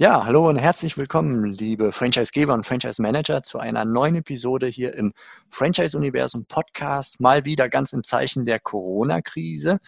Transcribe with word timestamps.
Ja, 0.00 0.24
hallo 0.24 0.48
und 0.48 0.56
herzlich 0.56 0.96
willkommen, 0.96 1.44
liebe 1.44 1.92
Franchisegeber 1.92 2.54
und 2.54 2.64
Franchise-Manager, 2.64 3.42
zu 3.42 3.58
einer 3.58 3.84
neuen 3.84 4.16
Episode 4.16 4.66
hier 4.66 4.94
im 4.94 5.12
Franchise-Universum 5.50 6.46
Podcast. 6.46 7.20
Mal 7.20 7.44
wieder 7.44 7.68
ganz 7.68 7.92
im 7.92 8.02
Zeichen 8.02 8.46
der 8.46 8.60
Corona-Krise. 8.60 9.78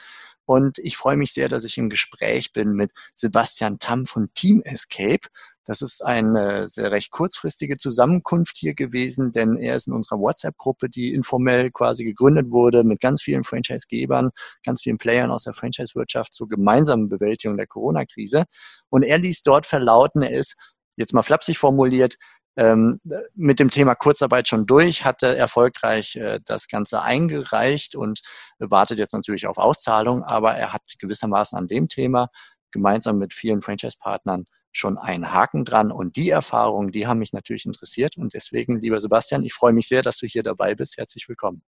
Und 0.45 0.79
ich 0.81 0.99
freue 0.99 1.17
mich 1.17 1.33
sehr, 1.33 1.49
dass 1.49 1.65
ich 1.65 1.79
im 1.79 1.89
Gespräch 1.89 2.53
bin 2.53 2.75
mit 2.75 2.93
Sebastian 3.17 3.79
Tamm 3.79 4.05
von 4.05 4.29
Team 4.35 4.61
Escape. 4.67 5.29
Das 5.65 5.81
ist 5.81 6.05
eine 6.05 6.67
sehr 6.67 6.91
recht 6.91 7.13
kurzfristige 7.13 7.79
Zusammenkunft 7.79 8.57
hier 8.57 8.75
gewesen, 8.75 9.31
denn 9.31 9.57
er 9.57 9.77
ist 9.77 9.87
in 9.87 9.93
unserer 9.93 10.19
WhatsApp-Gruppe, 10.19 10.89
die 10.89 11.15
informell 11.15 11.71
quasi 11.71 12.05
gegründet 12.05 12.51
wurde, 12.51 12.83
mit 12.83 13.01
ganz 13.01 13.23
vielen 13.23 13.45
Franchise-Gebern, 13.45 14.31
ganz 14.65 14.83
vielen 14.83 14.99
Playern 14.99 15.31
aus 15.31 15.45
der 15.45 15.55
Franchise-Wirtschaft 15.55 16.35
zur 16.35 16.49
gemeinsamen 16.49 17.09
Bewältigung 17.09 17.57
der 17.57 17.69
Corona-Krise. 17.69 18.45
Und 18.91 19.05
er 19.05 19.19
ließ 19.19 19.43
dort 19.43 19.67
verlauten, 19.67 20.23
er 20.23 20.33
ist 20.33 20.57
jetzt 20.97 21.15
mal 21.15 21.23
flapsig 21.23 21.59
formuliert, 21.59 22.17
ähm, 22.57 23.01
mit 23.35 23.61
dem 23.61 23.71
Thema 23.71 23.95
Kurzarbeit 23.95 24.49
schon 24.49 24.67
durch, 24.67 25.05
hatte 25.05 25.37
erfolgreich 25.37 26.17
äh, 26.17 26.41
das 26.45 26.69
Ganze 26.69 27.03
eingereicht 27.03 27.95
und 27.97 28.21
wartet 28.59 28.99
jetzt 28.99 29.15
natürlich 29.15 29.47
auf 29.47 29.59
Auszahlung, 29.59 30.23
aber 30.23 30.55
er 30.55 30.73
hat 30.73 30.83
gewissermaßen 30.99 31.57
an 31.57 31.67
dem 31.67 31.89
Thema 31.89 32.29
gemeinsam 32.71 33.19
mit 33.19 33.33
vielen 33.33 33.61
Franchise-Partnern 33.61 34.45
schon 34.73 34.99
einen 34.99 35.33
Haken 35.33 35.65
dran. 35.65 35.93
Und 35.93 36.17
die 36.17 36.31
Erfahrungen, 36.31 36.91
die 36.91 37.07
haben 37.07 37.19
mich 37.19 37.33
natürlich 37.33 37.67
interessiert. 37.67 38.17
Und 38.17 38.35
deswegen, 38.35 38.81
lieber 38.81 38.99
Sebastian, 38.99 39.45
ich 39.45 39.53
freue 39.53 39.73
mich 39.73 39.89
sehr, 39.89 40.03
dass 40.03 40.19
du 40.19 40.27
hier 40.27 40.43
dabei 40.43 40.75
bist. 40.75 40.97
Herzlich 40.97 41.29
willkommen. 41.29 41.63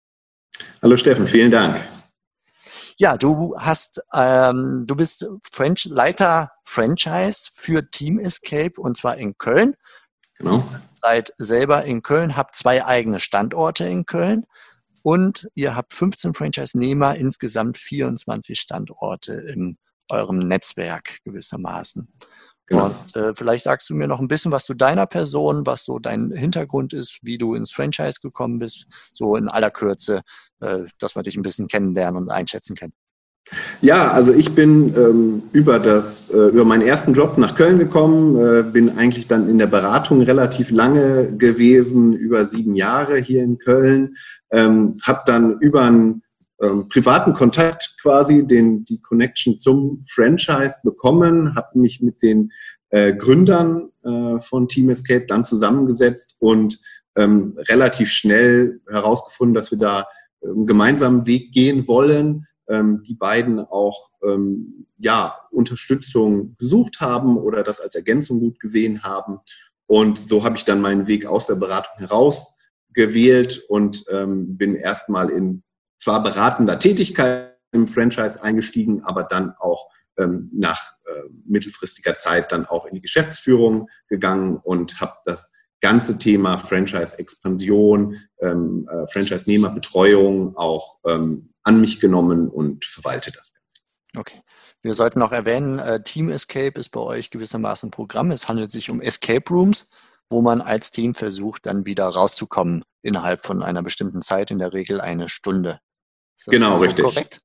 Hallo 0.82 0.96
Steffen, 0.96 1.26
vielen 1.26 1.50
Dank. 1.50 1.80
Ja, 2.96 3.16
du 3.16 3.56
hast, 3.58 4.00
ähm, 4.12 4.84
du 4.86 4.94
bist 4.94 5.26
French 5.50 5.86
Leiter 5.86 6.52
Franchise 6.64 7.50
für 7.52 7.90
Team 7.90 8.18
Escape 8.18 8.80
und 8.80 8.96
zwar 8.96 9.18
in 9.18 9.36
Köln. 9.36 9.74
Genau. 10.38 10.66
Seid 10.88 11.32
selber 11.38 11.84
in 11.84 12.02
Köln, 12.02 12.36
habt 12.36 12.54
zwei 12.54 12.84
eigene 12.84 13.18
Standorte 13.18 13.84
in 13.84 14.06
Köln 14.06 14.46
und 15.02 15.48
ihr 15.54 15.74
habt 15.76 15.92
15 15.92 16.34
Franchise-Nehmer, 16.34 17.16
insgesamt 17.16 17.78
24 17.78 18.58
Standorte 18.58 19.34
in 19.34 19.76
eurem 20.08 20.38
Netzwerk 20.38 21.18
gewissermaßen. 21.24 22.08
Genau. 22.66 22.86
Und 22.86 23.16
äh, 23.16 23.34
vielleicht 23.34 23.64
sagst 23.64 23.90
du 23.90 23.94
mir 23.94 24.08
noch 24.08 24.20
ein 24.20 24.28
bisschen 24.28 24.52
was 24.52 24.64
zu 24.64 24.74
deiner 24.74 25.06
Person, 25.06 25.66
was 25.66 25.84
so 25.84 25.98
dein 25.98 26.30
Hintergrund 26.32 26.92
ist, 26.92 27.18
wie 27.22 27.36
du 27.36 27.54
ins 27.54 27.72
Franchise 27.72 28.20
gekommen 28.22 28.58
bist, 28.58 28.86
so 29.12 29.36
in 29.36 29.48
aller 29.48 29.70
Kürze, 29.70 30.22
äh, 30.60 30.84
dass 30.98 31.14
man 31.14 31.24
dich 31.24 31.36
ein 31.36 31.42
bisschen 31.42 31.68
kennenlernen 31.68 32.22
und 32.22 32.30
einschätzen 32.30 32.74
kann. 32.74 32.92
Ja, 33.82 34.10
also 34.10 34.32
ich 34.32 34.54
bin 34.54 34.94
ähm, 34.96 35.42
über, 35.52 35.78
das, 35.78 36.30
äh, 36.30 36.48
über 36.48 36.64
meinen 36.64 36.80
ersten 36.80 37.12
Job 37.12 37.36
nach 37.36 37.54
Köln 37.54 37.78
gekommen, 37.78 38.40
äh, 38.40 38.62
bin 38.62 38.96
eigentlich 38.96 39.28
dann 39.28 39.50
in 39.50 39.58
der 39.58 39.66
Beratung 39.66 40.22
relativ 40.22 40.70
lange 40.70 41.36
gewesen, 41.36 42.14
über 42.14 42.46
sieben 42.46 42.74
Jahre 42.74 43.18
hier 43.18 43.42
in 43.42 43.58
Köln, 43.58 44.16
ähm, 44.50 44.94
habe 45.02 45.22
dann 45.26 45.58
über 45.58 45.82
einen 45.82 46.23
ähm, 46.62 46.88
privaten 46.88 47.32
Kontakt 47.32 47.96
quasi, 48.00 48.46
den, 48.46 48.84
die 48.84 49.00
Connection 49.00 49.58
zum 49.58 50.04
Franchise 50.08 50.78
bekommen, 50.82 51.54
habe 51.54 51.78
mich 51.78 52.00
mit 52.00 52.22
den 52.22 52.52
äh, 52.90 53.14
Gründern 53.14 53.90
äh, 54.04 54.38
von 54.38 54.68
Team 54.68 54.90
Escape 54.90 55.26
dann 55.26 55.44
zusammengesetzt 55.44 56.36
und 56.38 56.78
ähm, 57.16 57.56
relativ 57.68 58.10
schnell 58.10 58.80
herausgefunden, 58.88 59.54
dass 59.54 59.70
wir 59.70 59.78
da 59.78 60.06
einen 60.42 60.66
gemeinsamen 60.66 61.26
Weg 61.26 61.52
gehen 61.52 61.88
wollen 61.88 62.46
ähm, 62.68 63.02
die 63.06 63.14
beiden 63.14 63.60
auch 63.60 64.10
ähm, 64.22 64.86
ja, 64.98 65.36
Unterstützung 65.50 66.56
gesucht 66.56 67.00
haben 67.00 67.36
oder 67.36 67.62
das 67.62 67.80
als 67.80 67.94
Ergänzung 67.94 68.40
gut 68.40 68.60
gesehen 68.60 69.02
haben. 69.02 69.38
Und 69.86 70.18
so 70.18 70.44
habe 70.44 70.56
ich 70.56 70.64
dann 70.64 70.80
meinen 70.80 71.06
Weg 71.06 71.26
aus 71.26 71.46
der 71.46 71.56
Beratung 71.56 71.98
heraus 71.98 72.54
gewählt 72.94 73.64
und 73.68 74.04
ähm, 74.10 74.56
bin 74.56 74.74
erstmal 74.76 75.30
in 75.30 75.62
zwar 76.04 76.22
beratender 76.22 76.78
Tätigkeit 76.78 77.56
im 77.72 77.88
Franchise 77.88 78.42
eingestiegen, 78.42 79.02
aber 79.04 79.24
dann 79.24 79.54
auch 79.58 79.88
ähm, 80.18 80.50
nach 80.52 80.92
äh, 81.06 81.12
mittelfristiger 81.46 82.14
Zeit 82.14 82.52
dann 82.52 82.66
auch 82.66 82.84
in 82.84 82.94
die 82.94 83.00
Geschäftsführung 83.00 83.88
gegangen 84.08 84.58
und 84.58 85.00
habe 85.00 85.14
das 85.24 85.50
ganze 85.80 86.18
Thema 86.18 86.58
Franchise-Expansion, 86.58 88.20
ähm, 88.40 88.86
äh, 88.90 89.06
Franchise-Nehmerbetreuung 89.10 90.56
auch 90.56 90.98
ähm, 91.06 91.54
an 91.62 91.80
mich 91.80 92.00
genommen 92.00 92.50
und 92.50 92.84
verwalte 92.84 93.32
das 93.32 93.54
Ganze. 93.54 93.80
Okay. 94.16 94.42
Wir 94.82 94.92
sollten 94.92 95.20
noch 95.20 95.32
erwähnen, 95.32 95.78
äh, 95.78 96.02
Team 96.02 96.28
Escape 96.28 96.78
ist 96.78 96.90
bei 96.90 97.00
euch 97.00 97.30
gewissermaßen 97.30 97.88
ein 97.88 97.90
Programm. 97.90 98.30
Es 98.30 98.46
handelt 98.46 98.70
sich 98.70 98.90
um 98.90 99.00
Escape 99.00 99.44
Rooms, 99.48 99.88
wo 100.28 100.42
man 100.42 100.60
als 100.60 100.90
Team 100.90 101.14
versucht, 101.14 101.64
dann 101.64 101.86
wieder 101.86 102.06
rauszukommen 102.06 102.84
innerhalb 103.00 103.42
von 103.42 103.62
einer 103.62 103.82
bestimmten 103.82 104.20
Zeit, 104.20 104.50
in 104.50 104.58
der 104.58 104.74
Regel 104.74 105.00
eine 105.00 105.30
Stunde. 105.30 105.80
Genau, 106.46 106.76
so 106.76 106.84
richtig. 106.84 107.04
Korrekt? 107.04 107.40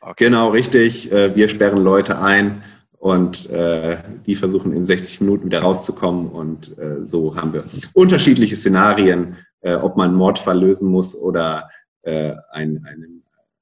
Okay. 0.00 0.24
Genau, 0.24 0.48
richtig. 0.50 1.10
Äh, 1.12 1.34
wir 1.34 1.48
sperren 1.48 1.82
Leute 1.82 2.20
ein 2.20 2.62
und 2.98 3.50
äh, 3.50 3.98
die 4.26 4.36
versuchen 4.36 4.72
in 4.72 4.86
60 4.86 5.20
Minuten 5.20 5.46
wieder 5.46 5.60
rauszukommen. 5.60 6.28
Und 6.28 6.78
äh, 6.78 7.06
so 7.06 7.36
haben 7.36 7.52
wir 7.52 7.64
unterschiedliche 7.92 8.56
Szenarien, 8.56 9.36
äh, 9.60 9.74
ob 9.74 9.96
man 9.96 10.10
einen 10.10 10.18
Mordfall 10.18 10.58
lösen 10.58 10.88
muss 10.88 11.16
oder 11.16 11.70
äh, 12.02 12.34
ein, 12.50 12.84
einen 12.86 13.16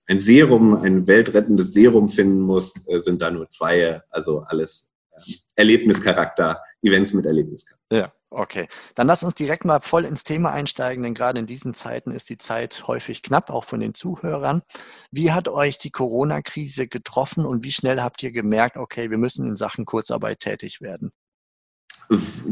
ein 0.06 0.20
Serum, 0.20 0.76
ein 0.76 1.06
weltrettendes 1.06 1.72
Serum 1.72 2.08
finden 2.08 2.40
muss, 2.40 2.74
äh, 2.86 3.00
sind 3.00 3.22
da 3.22 3.30
nur 3.30 3.48
zwei, 3.48 4.02
also 4.10 4.44
alles 4.46 4.90
ähm, 5.16 5.34
Erlebnischarakter, 5.56 6.60
Events 6.84 7.12
mit 7.12 7.26
Erlebnischarakter. 7.26 7.78
Ja, 7.90 8.12
okay. 8.30 8.68
Dann 8.94 9.06
lass 9.06 9.24
uns 9.24 9.34
direkt 9.34 9.64
mal 9.64 9.80
voll 9.80 10.04
ins 10.04 10.24
Thema 10.24 10.52
einsteigen, 10.52 11.02
denn 11.02 11.14
gerade 11.14 11.38
in 11.38 11.46
diesen 11.46 11.74
Zeiten 11.74 12.10
ist 12.10 12.28
die 12.30 12.38
Zeit 12.38 12.84
häufig 12.86 13.22
knapp, 13.22 13.50
auch 13.50 13.64
von 13.64 13.80
den 13.80 13.94
Zuhörern. 13.94 14.62
Wie 15.10 15.32
hat 15.32 15.48
euch 15.48 15.78
die 15.78 15.90
Corona-Krise 15.90 16.86
getroffen 16.86 17.46
und 17.46 17.64
wie 17.64 17.72
schnell 17.72 18.00
habt 18.00 18.22
ihr 18.22 18.32
gemerkt, 18.32 18.76
okay, 18.76 19.10
wir 19.10 19.18
müssen 19.18 19.46
in 19.46 19.56
Sachen 19.56 19.84
Kurzarbeit 19.84 20.40
tätig 20.40 20.80
werden? 20.80 21.10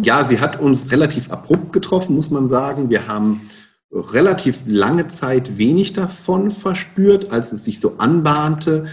Ja, 0.01 0.25
sie 0.25 0.41
hat 0.41 0.59
uns 0.59 0.91
relativ 0.91 1.31
abrupt 1.31 1.73
getroffen, 1.73 2.17
muss 2.17 2.31
man 2.31 2.49
sagen. 2.49 2.89
Wir 2.89 3.07
haben 3.07 3.49
relativ 3.93 4.61
lange 4.65 5.09
Zeit 5.09 5.59
wenig 5.59 5.93
davon 5.93 6.51
verspürt, 6.51 7.31
als 7.31 7.53
es 7.53 7.65
sich 7.65 7.79
so 7.79 7.99
anbahnte 7.99 8.87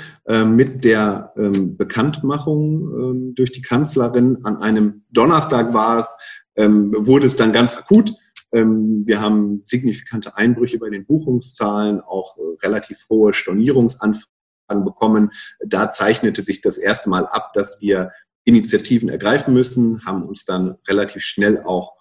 mit 0.45 0.84
der 0.85 1.34
ähm, 1.38 1.75
Bekanntmachung 1.75 2.81
ähm, 2.94 3.35
durch 3.35 3.51
die 3.51 3.62
Kanzlerin. 3.62 4.40
An 4.44 4.57
einem 4.57 5.03
Donnerstag 5.09 5.73
war 5.73 6.00
es, 6.00 6.16
ähm, 6.56 6.94
wurde 6.95 7.28
es 7.28 7.35
dann 7.35 7.53
ganz 7.53 7.75
akut. 7.75 8.13
Wir 8.51 9.22
haben 9.22 9.62
signifikante 9.68 10.35
Einbrüche 10.35 10.79
bei 10.79 10.89
den 10.89 11.06
Buchungszahlen, 11.06 12.01
auch 12.01 12.35
äh, 12.38 12.41
relativ 12.66 13.06
hohe 13.07 13.31
Stornierungsanfragen 13.35 14.84
bekommen. 14.84 15.29
Da 15.63 15.91
zeichnete 15.91 16.41
sich 16.41 16.62
das 16.62 16.79
erste 16.79 17.09
Mal 17.12 17.28
ab, 17.28 17.51
dass 17.53 17.79
wir 17.79 18.12
Initiativen 18.45 19.07
ergreifen 19.07 19.53
müssen, 19.53 20.03
haben 20.03 20.23
uns 20.23 20.45
dann 20.45 20.78
relativ 20.88 21.22
schnell 21.22 21.62
auch 21.62 21.94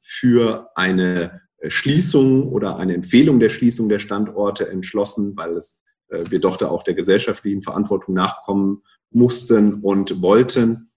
für 0.00 0.70
eine 0.74 1.42
äh, 1.64 1.70
Schließung 1.70 2.48
oder 2.48 2.76
eine 2.76 2.94
Empfehlung 2.94 3.40
der 3.40 3.48
Schließung 3.48 3.88
der 3.88 3.98
Standorte 3.98 4.68
entschlossen, 4.68 5.36
weil 5.36 5.56
es, 5.56 5.74
äh, 5.74 5.83
wir 6.08 6.40
doch 6.40 6.56
da 6.56 6.68
auch 6.68 6.82
der 6.82 6.94
gesellschaftlichen 6.94 7.62
Verantwortung 7.62 8.14
nachkommen 8.14 8.82
mussten 9.10 9.82
und 9.82 10.22
wollten. 10.22 10.90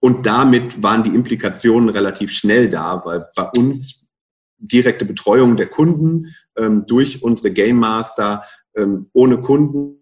Und 0.00 0.26
damit 0.26 0.82
waren 0.82 1.02
die 1.02 1.14
Implikationen 1.14 1.88
relativ 1.88 2.30
schnell 2.30 2.68
da, 2.68 3.02
weil 3.04 3.26
bei 3.34 3.48
uns 3.56 4.06
direkte 4.58 5.04
Betreuung 5.04 5.56
der 5.56 5.66
Kunden 5.66 6.34
ähm, 6.56 6.84
durch 6.86 7.22
unsere 7.22 7.50
Game 7.52 7.76
Master 7.76 8.44
ähm, 8.74 9.08
ohne 9.12 9.40
Kunden 9.40 10.00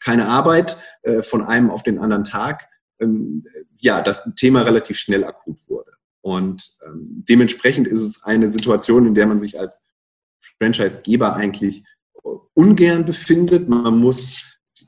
keine 0.00 0.28
Arbeit 0.28 0.76
äh, 1.02 1.22
von 1.22 1.42
einem 1.42 1.70
auf 1.70 1.82
den 1.82 1.98
anderen 1.98 2.24
Tag. 2.24 2.68
Ähm, 3.00 3.44
ja, 3.78 4.02
das 4.02 4.22
Thema 4.36 4.62
relativ 4.62 4.98
schnell 4.98 5.24
akut 5.24 5.68
wurde. 5.68 5.92
Und 6.20 6.76
ähm, 6.86 7.24
dementsprechend 7.28 7.86
ist 7.86 8.02
es 8.02 8.22
eine 8.22 8.50
Situation, 8.50 9.06
in 9.06 9.14
der 9.14 9.26
man 9.26 9.40
sich 9.40 9.58
als 9.58 9.80
Franchise-Geber 10.58 11.34
eigentlich 11.34 11.84
ungern 12.54 13.04
befindet. 13.04 13.68
Man 13.68 13.98
muss, 13.98 14.42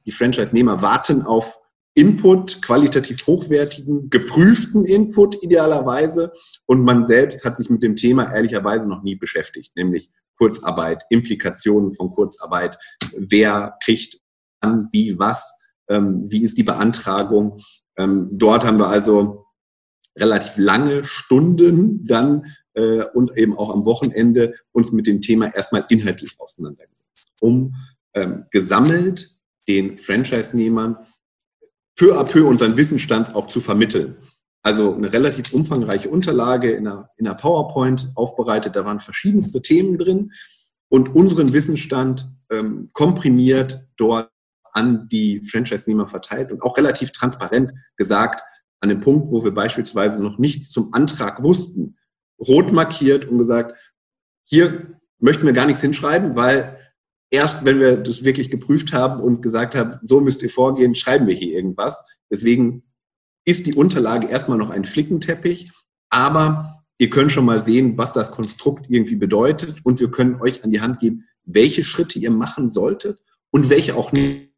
die 0.04 0.12
Franchise-Nehmer 0.12 0.82
warten 0.82 1.22
auf 1.22 1.58
Input, 1.94 2.60
qualitativ 2.60 3.26
hochwertigen, 3.26 4.10
geprüften 4.10 4.84
Input 4.84 5.42
idealerweise. 5.42 6.30
Und 6.66 6.82
man 6.82 7.06
selbst 7.06 7.44
hat 7.44 7.56
sich 7.56 7.70
mit 7.70 7.82
dem 7.82 7.96
Thema 7.96 8.30
ehrlicherweise 8.32 8.88
noch 8.88 9.02
nie 9.02 9.16
beschäftigt, 9.16 9.74
nämlich 9.76 10.10
Kurzarbeit, 10.36 11.04
Implikationen 11.08 11.94
von 11.94 12.10
Kurzarbeit, 12.10 12.78
wer 13.16 13.78
kriegt 13.82 14.18
an, 14.60 14.88
wie, 14.92 15.18
was, 15.18 15.56
ähm, 15.88 16.26
wie 16.28 16.42
ist 16.42 16.58
die 16.58 16.62
Beantragung. 16.62 17.58
Ähm, 17.96 18.28
dort 18.32 18.64
haben 18.64 18.78
wir 18.78 18.88
also 18.88 19.46
relativ 20.18 20.58
lange 20.58 21.04
Stunden 21.04 22.06
dann 22.06 22.54
äh, 22.76 23.04
und 23.14 23.36
eben 23.36 23.56
auch 23.56 23.70
am 23.70 23.84
Wochenende 23.84 24.54
uns 24.72 24.92
mit 24.92 25.06
dem 25.06 25.20
Thema 25.20 25.52
erstmal 25.54 25.84
inhaltlich 25.88 26.38
auseinandergesetzt, 26.38 27.32
um 27.40 27.74
ähm, 28.14 28.44
gesammelt 28.50 29.30
den 29.66 29.98
Franchise-Nehmern 29.98 30.96
peu 31.96 32.18
à 32.18 32.24
peu 32.24 32.46
unseren 32.46 32.76
Wissensstand 32.76 33.34
auch 33.34 33.48
zu 33.48 33.60
vermitteln. 33.60 34.16
Also 34.62 34.94
eine 34.94 35.12
relativ 35.12 35.52
umfangreiche 35.52 36.10
Unterlage 36.10 36.72
in 36.72 36.86
einer, 36.86 37.10
in 37.16 37.26
einer 37.26 37.36
PowerPoint 37.36 38.10
aufbereitet, 38.14 38.76
da 38.76 38.84
waren 38.84 39.00
verschiedenste 39.00 39.62
Themen 39.62 39.96
drin 39.96 40.32
und 40.88 41.14
unseren 41.14 41.52
Wissensstand 41.52 42.30
ähm, 42.50 42.90
komprimiert 42.92 43.86
dort 43.96 44.30
an 44.72 45.08
die 45.08 45.42
Franchise-Nehmer 45.44 46.06
verteilt 46.06 46.52
und 46.52 46.62
auch 46.62 46.76
relativ 46.76 47.12
transparent 47.12 47.72
gesagt, 47.96 48.42
an 48.80 48.90
dem 48.90 49.00
Punkt, 49.00 49.28
wo 49.30 49.42
wir 49.42 49.52
beispielsweise 49.52 50.22
noch 50.22 50.38
nichts 50.38 50.70
zum 50.70 50.92
Antrag 50.92 51.42
wussten, 51.42 51.96
rot 52.38 52.72
markiert 52.72 53.26
und 53.26 53.38
gesagt, 53.38 53.76
hier 54.44 54.98
möchten 55.18 55.46
wir 55.46 55.52
gar 55.52 55.66
nichts 55.66 55.80
hinschreiben, 55.80 56.36
weil 56.36 56.78
erst 57.30 57.64
wenn 57.64 57.80
wir 57.80 57.96
das 57.96 58.24
wirklich 58.24 58.50
geprüft 58.50 58.92
haben 58.92 59.20
und 59.20 59.42
gesagt 59.42 59.74
haben, 59.74 59.98
so 60.02 60.20
müsst 60.20 60.42
ihr 60.42 60.50
vorgehen, 60.50 60.94
schreiben 60.94 61.26
wir 61.26 61.34
hier 61.34 61.54
irgendwas. 61.54 62.02
Deswegen 62.30 62.84
ist 63.44 63.66
die 63.66 63.74
Unterlage 63.74 64.28
erstmal 64.28 64.58
noch 64.58 64.70
ein 64.70 64.84
Flickenteppich, 64.84 65.70
aber 66.10 66.84
ihr 66.98 67.10
könnt 67.10 67.32
schon 67.32 67.44
mal 67.44 67.62
sehen, 67.62 67.98
was 67.98 68.12
das 68.12 68.30
Konstrukt 68.30 68.86
irgendwie 68.88 69.16
bedeutet 69.16 69.76
und 69.84 70.00
wir 70.00 70.10
können 70.10 70.40
euch 70.40 70.64
an 70.64 70.70
die 70.70 70.80
Hand 70.80 71.00
geben, 71.00 71.24
welche 71.44 71.84
Schritte 71.84 72.18
ihr 72.18 72.30
machen 72.30 72.70
solltet 72.70 73.20
und 73.50 73.70
welche 73.70 73.94
auch 73.94 74.12
nicht. 74.12 74.50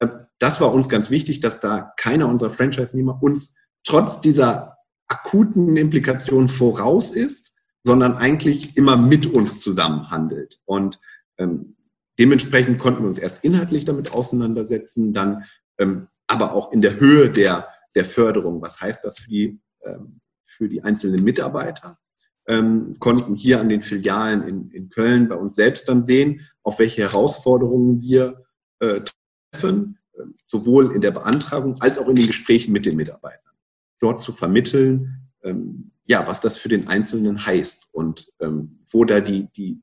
Ähm, 0.00 0.10
das 0.38 0.60
war 0.60 0.72
uns 0.72 0.88
ganz 0.88 1.10
wichtig, 1.10 1.40
dass 1.40 1.60
da 1.60 1.92
keiner 1.96 2.28
unserer 2.28 2.50
Franchise-Nehmer 2.50 3.22
uns 3.22 3.54
trotz 3.84 4.20
dieser 4.20 4.73
akuten 5.08 5.76
Implikationen 5.76 6.48
voraus 6.48 7.14
ist, 7.14 7.52
sondern 7.82 8.16
eigentlich 8.16 8.76
immer 8.76 8.96
mit 8.96 9.26
uns 9.26 9.60
zusammen 9.60 10.10
handelt. 10.10 10.60
Und 10.64 11.00
ähm, 11.38 11.76
dementsprechend 12.18 12.78
konnten 12.78 13.02
wir 13.02 13.08
uns 13.08 13.18
erst 13.18 13.44
inhaltlich 13.44 13.84
damit 13.84 14.12
auseinandersetzen, 14.12 15.12
dann 15.12 15.44
ähm, 15.78 16.08
aber 16.26 16.52
auch 16.52 16.72
in 16.72 16.80
der 16.80 16.98
Höhe 16.98 17.30
der, 17.30 17.68
der 17.94 18.04
Förderung. 18.04 18.62
Was 18.62 18.80
heißt 18.80 19.04
das 19.04 19.18
für 19.18 19.30
die, 19.30 19.60
ähm, 19.84 20.20
für 20.46 20.68
die 20.68 20.82
einzelnen 20.82 21.22
Mitarbeiter? 21.22 21.98
Ähm, 22.46 22.96
konnten 22.98 23.34
hier 23.34 23.60
an 23.60 23.68
den 23.68 23.82
Filialen 23.82 24.46
in, 24.46 24.70
in 24.70 24.88
Köln 24.90 25.28
bei 25.28 25.34
uns 25.34 25.56
selbst 25.56 25.88
dann 25.88 26.04
sehen, 26.04 26.46
auf 26.62 26.78
welche 26.78 27.02
Herausforderungen 27.02 28.00
wir 28.02 28.44
äh, 28.80 29.00
treffen, 29.52 29.98
äh, 30.14 30.22
sowohl 30.48 30.92
in 30.94 31.00
der 31.00 31.10
Beantragung 31.10 31.80
als 31.80 31.98
auch 31.98 32.08
in 32.08 32.16
den 32.16 32.26
Gesprächen 32.26 32.72
mit 32.72 32.86
den 32.86 32.96
Mitarbeitern 32.96 33.43
dort 34.04 34.20
zu 34.22 34.32
vermitteln, 34.32 35.30
ähm, 35.42 35.90
ja, 36.06 36.26
was 36.26 36.40
das 36.40 36.58
für 36.58 36.68
den 36.68 36.88
Einzelnen 36.88 37.44
heißt 37.44 37.88
und 37.92 38.30
ähm, 38.40 38.80
wo 38.90 39.04
da 39.04 39.20
die, 39.20 39.48
die 39.56 39.82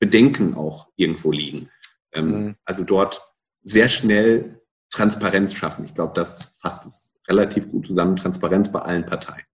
Bedenken 0.00 0.54
auch 0.54 0.88
irgendwo 0.96 1.30
liegen. 1.30 1.70
Ähm, 2.12 2.30
mhm. 2.30 2.54
Also 2.64 2.84
dort 2.84 3.22
sehr 3.62 3.88
schnell 3.88 4.60
Transparenz 4.90 5.54
schaffen. 5.54 5.84
Ich 5.84 5.94
glaube, 5.94 6.12
das 6.14 6.52
fasst 6.60 6.86
es 6.86 7.12
relativ 7.28 7.68
gut 7.70 7.86
zusammen. 7.86 8.16
Transparenz 8.16 8.72
bei 8.72 8.80
allen 8.80 9.06
Parteien. 9.06 9.44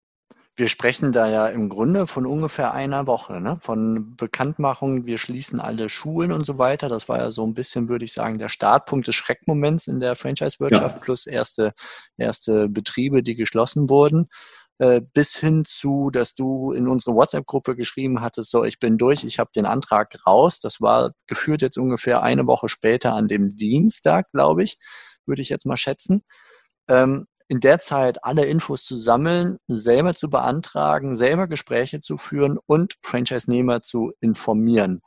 Wir 0.57 0.69
sprechen 0.69 1.11
da 1.11 1.29
ja 1.29 1.49
im 1.49 1.69
Grunde 1.69 2.07
von 2.07 2.27
ungefähr 2.27 2.73
einer 2.73 3.09
Woche, 3.09 3.41
ne? 3.41 3.57
von 3.59 4.15
Bekanntmachung, 4.17 5.05
wir 5.05 5.19
schließen 5.19 5.59
alle 5.59 5.89
Schulen 5.89 6.31
und 6.31 6.45
so 6.45 6.59
weiter. 6.59 6.89
Das 6.89 7.09
war 7.09 7.19
ja 7.19 7.31
so 7.33 7.45
ein 7.45 7.55
bisschen, 7.55 7.89
würde 7.89 8.05
ich 8.05 8.13
sagen, 8.13 8.39
der 8.39 8.49
Startpunkt 8.49 9.09
des 9.09 9.17
Schreckmoments 9.17 9.89
in 9.89 9.99
der 9.99 10.15
Franchise-Wirtschaft 10.15 10.97
ja. 10.97 11.01
plus 11.01 11.27
erste, 11.27 11.73
erste 12.17 12.69
Betriebe, 12.69 13.25
die 13.25 13.35
geschlossen 13.35 13.91
wurden 13.91 14.29
äh, 14.79 15.01
bis 15.13 15.37
hin 15.37 15.65
zu, 15.65 16.11
dass 16.11 16.35
du 16.35 16.73
in 16.73 16.89
unsere 16.89 17.15
WhatsApp-Gruppe 17.15 17.77
geschrieben 17.77 18.21
hattest, 18.21 18.51
so 18.51 18.65
ich 18.65 18.79
bin 18.79 18.99
durch, 18.99 19.25
ich 19.25 19.39
habe 19.39 19.51
den 19.55 19.67
Antrag 19.67 20.15
raus. 20.27 20.61
Das 20.61 20.81
war 20.81 21.13
geführt 21.27 21.63
jetzt 21.63 21.79
ungefähr 21.79 22.23
eine 22.23 22.47
Woche 22.47 22.69
später 22.69 23.15
an 23.15 23.29
dem 23.29 23.57
Dienstag, 23.57 24.31
glaube 24.33 24.63
ich, 24.65 24.79
würde 25.27 25.43
ich 25.43 25.49
jetzt 25.49 25.67
mal 25.67 25.77
schätzen. 25.77 26.23
Ähm, 26.89 27.27
in 27.49 27.61
der 27.61 27.79
Zeit 27.79 28.25
alle 28.25 28.47
Infos 28.47 28.85
zu 28.85 28.97
sammeln, 28.97 29.59
selber 29.69 30.15
zu 30.15 30.31
beantragen, 30.31 31.17
selber 31.17 31.47
Gespräche 31.47 32.01
zu 32.01 32.17
führen 32.17 32.59
und 32.67 32.95
Franchise-Nehmer 33.03 33.83
zu 33.83 34.13
informieren. 34.21 35.03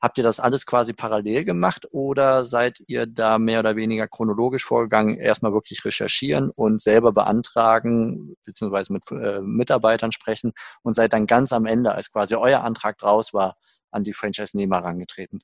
Habt 0.00 0.18
ihr 0.18 0.24
das 0.24 0.38
alles 0.38 0.66
quasi 0.66 0.92
parallel 0.92 1.46
gemacht 1.46 1.86
oder 1.90 2.44
seid 2.44 2.78
ihr 2.88 3.06
da 3.06 3.38
mehr 3.38 3.60
oder 3.60 3.74
weniger 3.74 4.06
chronologisch 4.06 4.64
vorgegangen, 4.64 5.16
erstmal 5.16 5.54
wirklich 5.54 5.82
recherchieren 5.84 6.50
und 6.50 6.82
selber 6.82 7.12
beantragen, 7.12 8.34
beziehungsweise 8.44 8.92
mit 8.92 9.10
äh, 9.10 9.40
Mitarbeitern 9.40 10.12
sprechen 10.12 10.52
und 10.82 10.94
seid 10.94 11.14
dann 11.14 11.26
ganz 11.26 11.54
am 11.54 11.64
Ende, 11.64 11.94
als 11.94 12.12
quasi 12.12 12.34
euer 12.34 12.64
Antrag 12.64 12.98
draus 12.98 13.32
war, 13.32 13.56
an 13.90 14.04
die 14.04 14.12
Franchise-Nehmer 14.12 14.76
herangetreten? 14.76 15.40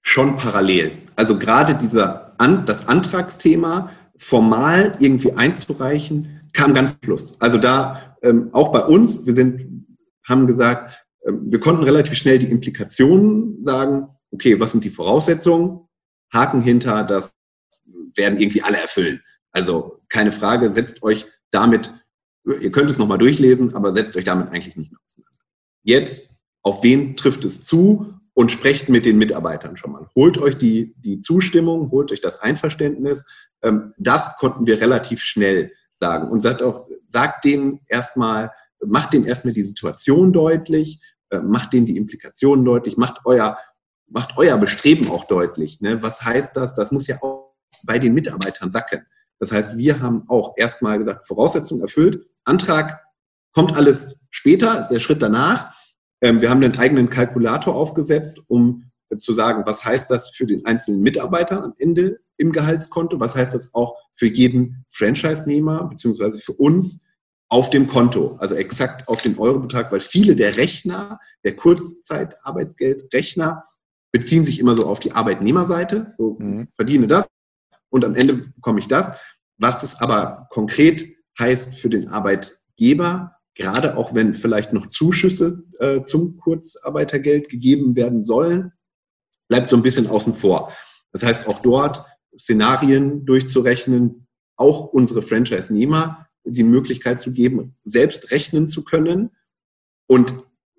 Schon 0.00 0.36
parallel. 0.36 0.98
Also 1.14 1.38
gerade 1.38 1.76
dieser 1.76 2.34
An 2.38 2.66
das 2.66 2.88
Antragsthema 2.88 3.92
formal 4.22 4.96
irgendwie 5.00 5.32
einzureichen, 5.32 6.48
kam 6.52 6.74
ganz 6.74 6.96
Schluss. 7.04 7.34
Also 7.40 7.58
da 7.58 8.16
ähm, 8.22 8.50
auch 8.52 8.70
bei 8.70 8.84
uns, 8.84 9.26
wir 9.26 9.34
sind, 9.34 9.86
haben 10.24 10.46
gesagt, 10.46 11.04
ähm, 11.26 11.50
wir 11.50 11.58
konnten 11.58 11.82
relativ 11.82 12.14
schnell 12.14 12.38
die 12.38 12.50
Implikationen 12.50 13.64
sagen, 13.64 14.06
okay, 14.30 14.60
was 14.60 14.72
sind 14.72 14.84
die 14.84 14.90
Voraussetzungen? 14.90 15.80
Haken 16.32 16.62
hinter, 16.62 17.02
das 17.02 17.34
werden 18.14 18.38
irgendwie 18.38 18.62
alle 18.62 18.78
erfüllen. 18.78 19.20
Also 19.50 20.00
keine 20.08 20.30
Frage, 20.30 20.70
setzt 20.70 21.02
euch 21.02 21.26
damit, 21.50 21.92
ihr 22.44 22.70
könnt 22.70 22.90
es 22.90 22.98
nochmal 22.98 23.18
durchlesen, 23.18 23.74
aber 23.74 23.92
setzt 23.92 24.16
euch 24.16 24.24
damit 24.24 24.48
eigentlich 24.48 24.76
nicht 24.76 24.92
mehr 24.92 25.00
auseinander. 25.04 25.42
Jetzt, 25.82 26.30
auf 26.62 26.84
wen 26.84 27.16
trifft 27.16 27.44
es 27.44 27.64
zu 27.64 28.14
und 28.34 28.50
sprecht 28.50 28.88
mit 28.88 29.04
den 29.04 29.18
Mitarbeitern 29.18 29.76
schon 29.76 29.92
mal. 29.92 30.08
Holt 30.14 30.38
euch 30.38 30.56
die, 30.56 30.94
die 30.96 31.18
Zustimmung, 31.18 31.90
holt 31.90 32.12
euch 32.12 32.20
das 32.20 32.40
Einverständnis. 32.40 33.26
Ähm, 33.62 33.92
das 33.98 34.36
konnten 34.36 34.66
wir 34.66 34.80
relativ 34.80 35.22
schnell 35.22 35.72
sagen 35.94 36.30
und 36.30 36.42
sagt 36.42 36.62
auch, 36.62 36.88
sagt 37.06 37.44
denen 37.44 37.80
erstmal, 37.88 38.50
macht 38.84 39.12
denen 39.12 39.26
erstmal 39.26 39.54
die 39.54 39.64
Situation 39.64 40.32
deutlich, 40.32 41.00
äh, 41.30 41.40
macht 41.40 41.72
denen 41.72 41.86
die 41.86 41.96
Implikationen 41.96 42.64
deutlich, 42.64 42.96
macht 42.96 43.20
euer, 43.24 43.58
macht 44.08 44.36
euer 44.36 44.56
Bestreben 44.56 45.10
auch 45.10 45.24
deutlich. 45.24 45.80
Ne? 45.80 46.02
Was 46.02 46.24
heißt 46.24 46.56
das? 46.56 46.74
Das 46.74 46.90
muss 46.90 47.06
ja 47.06 47.22
auch 47.22 47.54
bei 47.84 47.98
den 47.98 48.14
Mitarbeitern 48.14 48.70
sacken. 48.70 49.06
Das 49.38 49.52
heißt, 49.52 49.76
wir 49.76 50.00
haben 50.00 50.24
auch 50.28 50.54
erstmal 50.56 50.98
gesagt, 50.98 51.26
Voraussetzungen 51.26 51.82
erfüllt, 51.82 52.26
Antrag 52.44 53.00
kommt 53.52 53.76
alles 53.76 54.16
später, 54.30 54.78
ist 54.80 54.88
der 54.88 55.00
Schritt 55.00 55.20
danach. 55.20 55.74
Ähm, 56.22 56.40
wir 56.40 56.48
haben 56.48 56.62
einen 56.62 56.78
eigenen 56.78 57.10
Kalkulator 57.10 57.74
aufgesetzt, 57.74 58.40
um 58.46 58.84
zu 59.18 59.34
sagen, 59.34 59.64
was 59.66 59.84
heißt 59.84 60.10
das 60.10 60.30
für 60.30 60.46
den 60.46 60.64
einzelnen 60.64 61.02
Mitarbeiter 61.02 61.62
am 61.62 61.74
Ende 61.78 62.20
im 62.38 62.52
Gehaltskonto, 62.52 63.20
was 63.20 63.36
heißt 63.36 63.52
das 63.52 63.74
auch 63.74 63.98
für 64.14 64.26
jeden 64.26 64.86
Franchise-Nehmer 64.88 65.84
beziehungsweise 65.84 66.38
für 66.38 66.54
uns 66.54 67.00
auf 67.50 67.68
dem 67.68 67.86
Konto, 67.86 68.36
also 68.38 68.54
exakt 68.54 69.06
auf 69.08 69.20
den 69.20 69.38
Eurobetrag, 69.38 69.92
weil 69.92 70.00
viele 70.00 70.34
der 70.34 70.56
Rechner, 70.56 71.20
der 71.44 71.54
Kurzzeitarbeitsgeldrechner, 71.54 73.62
beziehen 74.10 74.46
sich 74.46 74.58
immer 74.58 74.74
so 74.74 74.86
auf 74.86 75.00
die 75.00 75.12
Arbeitnehmerseite, 75.12 76.14
so 76.16 76.38
mhm. 76.38 76.68
verdiene 76.74 77.06
das 77.06 77.26
und 77.90 78.06
am 78.06 78.14
Ende 78.14 78.34
bekomme 78.34 78.80
ich 78.80 78.88
das. 78.88 79.18
Was 79.58 79.80
das 79.80 80.00
aber 80.00 80.46
konkret 80.50 81.06
heißt 81.38 81.74
für 81.74 81.90
den 81.90 82.08
Arbeitgeber, 82.08 83.36
gerade 83.54 83.96
auch 83.96 84.14
wenn 84.14 84.34
vielleicht 84.34 84.72
noch 84.72 84.88
Zuschüsse 84.90 85.64
äh, 85.78 86.04
zum 86.04 86.38
Kurzarbeitergeld 86.38 87.48
gegeben 87.48 87.96
werden 87.96 88.24
sollen, 88.24 88.72
bleibt 89.48 89.70
so 89.70 89.76
ein 89.76 89.82
bisschen 89.82 90.06
außen 90.06 90.32
vor. 90.32 90.72
Das 91.12 91.22
heißt, 91.22 91.46
auch 91.46 91.58
dort 91.60 92.04
Szenarien 92.38 93.26
durchzurechnen, 93.26 94.26
auch 94.56 94.86
unsere 94.86 95.22
Franchise-Nehmer 95.22 96.26
die 96.44 96.64
Möglichkeit 96.64 97.20
zu 97.20 97.32
geben, 97.32 97.76
selbst 97.84 98.30
rechnen 98.30 98.68
zu 98.68 98.84
können. 98.84 99.30
Und 100.06 100.34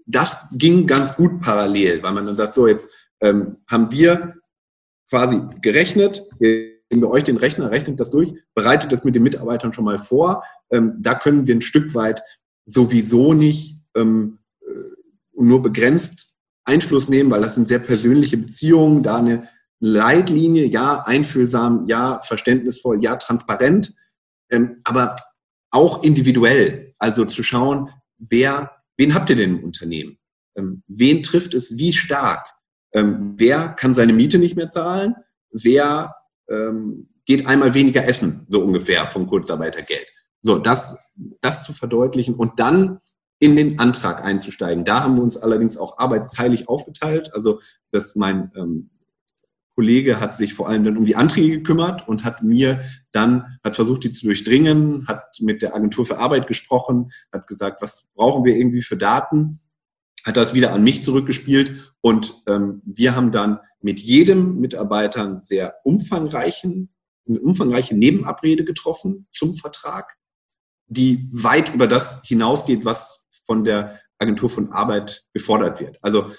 das 0.06 0.48
ging 0.52 0.88
ganz 0.88 1.16
gut 1.16 1.42
parallel, 1.42 2.04
weil 2.04 2.14
man 2.14 2.26
dann 2.26 2.36
sagt, 2.36 2.56
so 2.56 2.68
jetzt 2.68 2.90
ähm, 3.22 3.58
haben 3.68 3.92
wir 3.92 4.36
quasi 5.10 5.42
gerechnet, 5.62 6.24
geben 6.40 6.74
wir 6.90 7.10
euch 7.10 7.24
den 7.24 7.38
Rechner, 7.38 7.72
rechnet 7.72 8.00
das 8.00 8.10
durch, 8.10 8.34
bereitet 8.56 8.92
das 8.92 9.04
mit 9.04 9.16
den 9.16 9.24
Mitarbeitern 9.24 9.74
schon 9.74 9.86
mal 9.86 9.98
vor. 9.98 10.44
Ähm, 10.72 10.96
da 11.00 11.16
können 11.16 11.48
wir 11.48 11.56
ein 11.56 11.62
Stück 11.62 11.96
weit 11.96 12.24
sowieso 12.66 13.34
nicht 13.34 13.78
ähm, 13.96 14.40
äh, 14.62 14.74
nur 15.36 15.62
begrenzt 15.62 16.36
Einfluss 16.66 17.10
nehmen, 17.10 17.30
weil 17.30 17.42
das 17.42 17.56
sind 17.56 17.68
sehr 17.68 17.80
persönliche 17.80 18.38
Beziehungen, 18.38 19.04
da 19.04 19.18
eine 19.18 19.50
Leitlinie, 19.80 20.66
ja, 20.66 21.04
einfühlsam, 21.06 21.86
ja, 21.88 22.22
verständnisvoll, 22.22 23.04
ja, 23.04 23.18
transparent, 23.18 23.94
ähm, 24.50 24.78
aber 24.84 25.18
auch 25.72 26.04
individuell. 26.04 26.94
Also 27.00 27.26
zu 27.26 27.44
schauen, 27.44 27.90
wer, 28.18 28.72
wen 28.96 29.14
habt 29.14 29.30
ihr 29.30 29.36
denn 29.36 29.58
im 29.58 29.64
Unternehmen? 29.64 30.18
Ähm, 30.56 30.84
wen 30.88 31.22
trifft 31.22 31.54
es 31.54 31.78
wie 31.78 31.92
stark? 31.92 32.54
ähm, 32.94 33.34
wer 33.38 33.70
kann 33.70 33.96
seine 33.96 34.14
Miete 34.14 34.40
nicht 34.40 34.56
mehr 34.56 34.70
zahlen, 34.70 35.16
wer 35.52 36.16
ähm, 36.50 37.10
geht 37.26 37.48
einmal 37.48 37.74
weniger 37.74 38.06
essen, 38.06 38.46
so 38.50 38.62
ungefähr 38.62 39.08
vom 39.08 39.28
Kurzarbeitergeld. 39.28 40.08
So, 40.44 40.60
das, 40.60 40.98
das 41.42 41.64
zu 41.64 41.74
verdeutlichen 41.74 42.36
und 42.36 42.60
dann 42.60 43.00
in 43.40 43.56
den 43.56 43.80
Antrag 43.80 44.24
einzusteigen. 44.24 44.86
Da 44.86 45.04
haben 45.04 45.18
wir 45.18 45.24
uns 45.24 45.38
allerdings 45.38 45.78
auch 45.78 45.98
arbeitsteilig 45.98 46.70
aufgeteilt. 46.70 47.34
Also, 47.34 47.60
dass 47.92 48.16
mein 48.16 48.52
ähm, 48.56 48.90
Kollege 49.76 50.20
hat 50.20 50.38
sich 50.38 50.54
vor 50.54 50.70
allem 50.70 50.84
dann 50.84 50.98
um 50.98 51.06
die 51.06 51.16
Anträge 51.16 51.58
gekümmert 51.58 52.08
und 52.08 52.24
hat 52.24 52.44
mir 52.44 52.84
dann, 53.12 53.58
hat 53.64 53.76
versucht, 53.76 54.04
die 54.04 54.12
zu 54.12 54.26
durchdringen, 54.26 55.08
hat 55.08 55.24
mit 55.40 55.62
der 55.62 55.76
Agentur 55.76 56.06
für 56.06 56.20
Arbeit 56.20 56.48
gesprochen, 56.48 57.12
hat 57.32 57.48
gesagt, 57.48 57.82
was 57.82 58.06
brauchen 58.16 58.46
wir 58.46 58.56
irgendwie 58.56 58.82
für 58.82 58.98
Daten, 58.98 59.60
hat 60.24 60.38
das 60.38 60.54
wieder 60.54 60.74
an 60.74 60.84
mich 60.84 61.04
zurückgespielt 61.04 61.94
und 62.02 62.44
ähm, 62.48 62.82
wir 62.86 63.16
haben 63.16 63.32
dann 63.32 63.60
mit 63.82 64.00
jedem 64.00 64.60
Mitarbeiter 64.60 65.24
einen 65.24 65.42
sehr 65.42 65.76
umfangreichen, 65.84 66.94
eine 67.28 67.42
umfangreiche 67.42 67.96
Nebenabrede 67.96 68.64
getroffen 68.64 69.28
zum 69.34 69.56
Vertrag, 69.56 70.14
die 70.94 71.30
weit 71.32 71.74
über 71.74 71.88
das 71.88 72.22
hinausgeht, 72.24 72.86
was 72.86 73.26
von 73.46 73.64
der 73.64 74.00
Agentur 74.20 74.50
von 74.50 74.72
Arbeit 74.72 75.26
gefordert 75.34 75.80
wird. 75.80 75.98
Also 76.02 76.32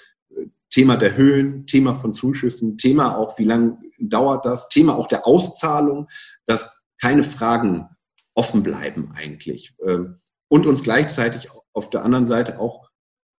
Thema 0.69 0.97
der 0.97 1.15
Höhen, 1.15 1.67
Thema 1.67 1.93
von 1.93 2.13
Zuschüssen, 2.13 2.77
Thema 2.77 3.17
auch, 3.17 3.37
wie 3.39 3.45
lange 3.45 3.77
dauert 3.99 4.45
das, 4.45 4.67
Thema 4.69 4.95
auch 4.95 5.07
der 5.07 5.25
Auszahlung, 5.25 6.09
dass 6.45 6.81
keine 6.99 7.23
Fragen 7.23 7.87
offen 8.33 8.63
bleiben 8.63 9.11
eigentlich. 9.15 9.75
Ähm, 9.85 10.19
und 10.47 10.65
uns 10.65 10.83
gleichzeitig 10.83 11.49
auf 11.73 11.89
der 11.89 12.03
anderen 12.03 12.27
Seite 12.27 12.59
auch 12.59 12.89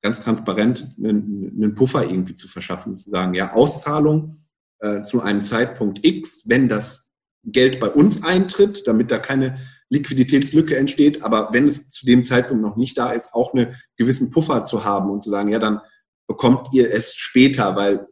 ganz 0.02 0.22
transparent 0.22 0.96
einen, 0.98 1.54
einen 1.56 1.76
Puffer 1.76 2.04
irgendwie 2.04 2.36
zu 2.36 2.48
verschaffen, 2.48 3.00
zu 3.00 3.10
sagen, 3.10 3.34
ja, 3.34 3.54
Auszahlung 3.54 4.38
äh, 4.80 5.04
zu 5.04 5.22
einem 5.22 5.44
Zeitpunkt 5.44 6.06
X, 6.06 6.44
wenn 6.48 6.70
das 6.70 7.10
Geld 7.44 7.80
bei 7.80 7.90
uns 7.90 8.24
eintritt, 8.24 8.88
damit 8.88 9.12
da 9.12 9.20
keine 9.20 9.60
Liquiditätslücke 9.98 10.78
entsteht, 10.78 11.24
aber 11.24 11.50
wenn 11.52 11.68
es 11.68 11.90
zu 11.92 12.06
dem 12.06 12.26
Zeitpunkt 12.26 12.62
noch 12.62 12.76
nicht 12.76 12.98
da 12.98 13.12
ist, 13.12 13.34
auch 13.34 13.54
einen 13.54 13.76
gewissen 13.98 14.30
Puffer 14.30 14.66
zu 14.66 14.86
haben 14.86 15.10
und 15.10 15.24
zu 15.24 15.30
sagen, 15.30 15.50
ja, 15.50 15.60
dann 15.60 15.82
bekommt 16.28 16.74
ihr 16.74 16.92
es 16.92 17.16
später, 17.16 17.76
weil 17.76 18.08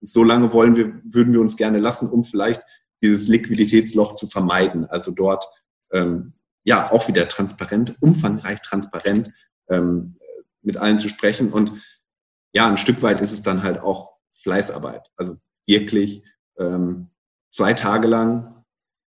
so 0.00 0.22
lange 0.22 0.52
wollen 0.52 0.76
wir, 0.76 1.00
würden 1.04 1.32
wir 1.32 1.40
uns 1.40 1.56
gerne 1.56 1.78
lassen, 1.78 2.08
um 2.08 2.24
vielleicht 2.24 2.62
dieses 3.02 3.28
Liquiditätsloch 3.28 4.14
zu 4.14 4.26
vermeiden. 4.26 4.86
Also 4.86 5.10
dort 5.10 5.46
ähm, 5.92 6.34
ja 6.64 6.90
auch 6.90 7.08
wieder 7.08 7.28
transparent, 7.28 7.96
umfangreich 8.00 8.60
transparent 8.62 9.32
ähm, 9.68 10.16
mit 10.62 10.76
allen 10.76 10.98
zu 10.98 11.08
sprechen. 11.08 11.52
Und 11.52 11.72
ja, 12.52 12.68
ein 12.68 12.78
Stück 12.78 13.02
weit 13.02 13.20
ist 13.20 13.32
es 13.32 13.42
dann 13.42 13.62
halt 13.62 13.80
auch 13.80 14.16
Fleißarbeit. 14.32 15.08
Also 15.16 15.36
wirklich 15.66 16.24
ähm, 16.58 17.08
zwei 17.50 17.72
Tage 17.72 18.08
lang 18.08 18.64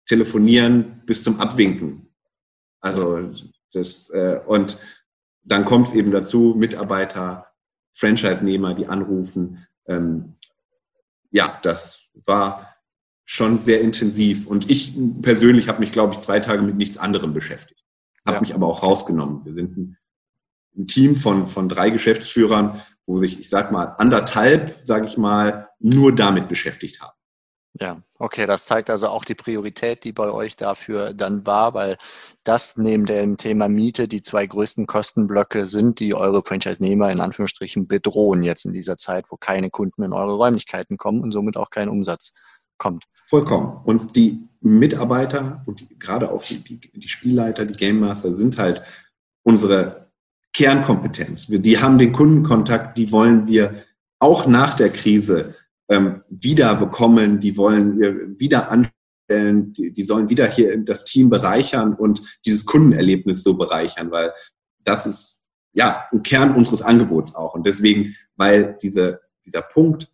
telefonieren 0.05 1.03
bis 1.05 1.23
zum 1.23 1.39
Abwinken. 1.39 2.08
Also 2.81 3.29
das 3.73 4.09
äh, 4.09 4.39
und 4.45 4.77
dann 5.43 5.65
kommt 5.65 5.89
es 5.89 5.93
eben 5.93 6.11
dazu, 6.11 6.55
Mitarbeiter 6.57 7.47
Franchise-Nehmer, 7.93 8.73
die 8.75 8.87
anrufen. 8.87 9.65
Ähm, 9.87 10.35
ja, 11.31 11.59
das 11.63 12.09
war 12.25 12.75
schon 13.25 13.59
sehr 13.59 13.81
intensiv. 13.81 14.47
Und 14.47 14.69
ich 14.71 14.97
persönlich 15.21 15.67
habe 15.67 15.79
mich, 15.79 15.91
glaube 15.91 16.13
ich, 16.13 16.19
zwei 16.21 16.39
Tage 16.39 16.61
mit 16.61 16.77
nichts 16.77 16.97
anderem 16.97 17.33
beschäftigt. 17.33 17.85
Habe 18.25 18.37
ja. 18.37 18.41
mich 18.41 18.55
aber 18.55 18.67
auch 18.67 18.83
rausgenommen. 18.83 19.45
Wir 19.45 19.53
sind 19.53 19.77
ein, 19.77 19.97
ein, 20.77 20.87
Team 20.87 21.15
von, 21.15 21.47
von 21.47 21.69
drei 21.69 21.89
Geschäftsführern, 21.89 22.81
wo 23.05 23.19
sich, 23.19 23.39
ich 23.39 23.49
sag 23.49 23.71
mal, 23.71 23.95
anderthalb, 23.97 24.79
sage 24.83 25.07
ich 25.07 25.17
mal, 25.17 25.69
nur 25.79 26.15
damit 26.15 26.47
beschäftigt 26.47 27.01
haben. 27.01 27.18
Ja, 27.73 28.01
okay, 28.17 28.45
das 28.45 28.65
zeigt 28.65 28.89
also 28.89 29.07
auch 29.07 29.23
die 29.23 29.35
Priorität, 29.35 30.03
die 30.03 30.11
bei 30.11 30.31
euch 30.31 30.55
dafür 30.55 31.13
dann 31.13 31.45
war, 31.45 31.73
weil 31.73 31.97
das 32.43 32.77
neben 32.77 33.05
dem 33.05 33.37
Thema 33.37 33.69
Miete 33.69 34.07
die 34.07 34.21
zwei 34.21 34.45
größten 34.47 34.85
Kostenblöcke 34.85 35.67
sind, 35.67 35.99
die 35.99 36.15
eure 36.15 36.41
Franchise-Nehmer 36.43 37.11
in 37.11 37.21
Anführungsstrichen 37.21 37.87
bedrohen 37.87 38.43
jetzt 38.43 38.65
in 38.65 38.73
dieser 38.73 38.97
Zeit, 38.97 39.25
wo 39.29 39.37
keine 39.37 39.69
Kunden 39.69 40.03
in 40.03 40.13
eure 40.13 40.33
Räumlichkeiten 40.33 40.97
kommen 40.97 41.21
und 41.21 41.31
somit 41.31 41.57
auch 41.57 41.69
kein 41.69 41.89
Umsatz 41.89 42.33
kommt. 42.77 43.05
Vollkommen. 43.29 43.79
Und 43.85 44.15
die 44.15 44.49
Mitarbeiter 44.61 45.61
und 45.65 45.81
die, 45.81 45.99
gerade 45.99 46.31
auch 46.31 46.43
die, 46.43 46.57
die, 46.57 46.79
die 46.79 47.09
Spielleiter, 47.09 47.65
die 47.65 47.77
Game 47.77 47.99
Master 47.99 48.33
sind 48.33 48.57
halt 48.57 48.83
unsere 49.43 50.09
Kernkompetenz. 50.53 51.47
Die 51.47 51.79
haben 51.79 51.97
den 51.97 52.11
Kundenkontakt, 52.11 52.97
die 52.97 53.11
wollen 53.11 53.47
wir 53.47 53.83
auch 54.17 54.47
nach 54.47 54.73
der 54.73 54.89
Krise 54.89 55.55
ähm, 55.89 56.23
wieder 56.29 56.75
bekommen, 56.75 57.39
die 57.39 57.57
wollen 57.57 57.99
wir 57.99 58.39
wieder 58.39 58.71
anstellen, 58.71 59.73
die, 59.73 59.91
die 59.91 60.03
sollen 60.03 60.29
wieder 60.29 60.47
hier 60.47 60.77
das 60.77 61.05
Team 61.05 61.29
bereichern 61.29 61.93
und 61.93 62.21
dieses 62.45 62.65
Kundenerlebnis 62.65 63.43
so 63.43 63.55
bereichern, 63.55 64.11
weil 64.11 64.31
das 64.83 65.05
ist 65.05 65.43
ja 65.73 66.05
ein 66.11 66.23
Kern 66.23 66.55
unseres 66.55 66.81
Angebots 66.81 67.35
auch. 67.35 67.53
Und 67.53 67.65
deswegen, 67.65 68.15
weil 68.35 68.77
diese, 68.81 69.21
dieser 69.45 69.61
Punkt 69.61 70.09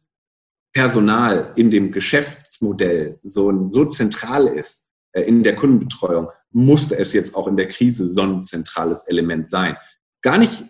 Personal 0.74 1.54
in 1.56 1.72
dem 1.72 1.94
Geschäftsmodell 1.94 3.20
so, 3.24 3.70
so 3.70 3.86
zentral 3.86 4.48
ist 4.48 4.84
äh, 5.14 5.22
in 5.22 5.42
der 5.42 5.56
Kundenbetreuung, 5.56 6.30
musste 6.52 6.98
es 6.98 7.14
jetzt 7.14 7.34
auch 7.34 7.48
in 7.48 7.56
der 7.56 7.70
Krise 7.70 8.12
so 8.12 8.22
ein 8.22 8.44
zentrales 8.44 9.04
Element 9.08 9.50
sein. 9.50 9.78
Gar 10.22 10.38
nicht, 10.38 10.66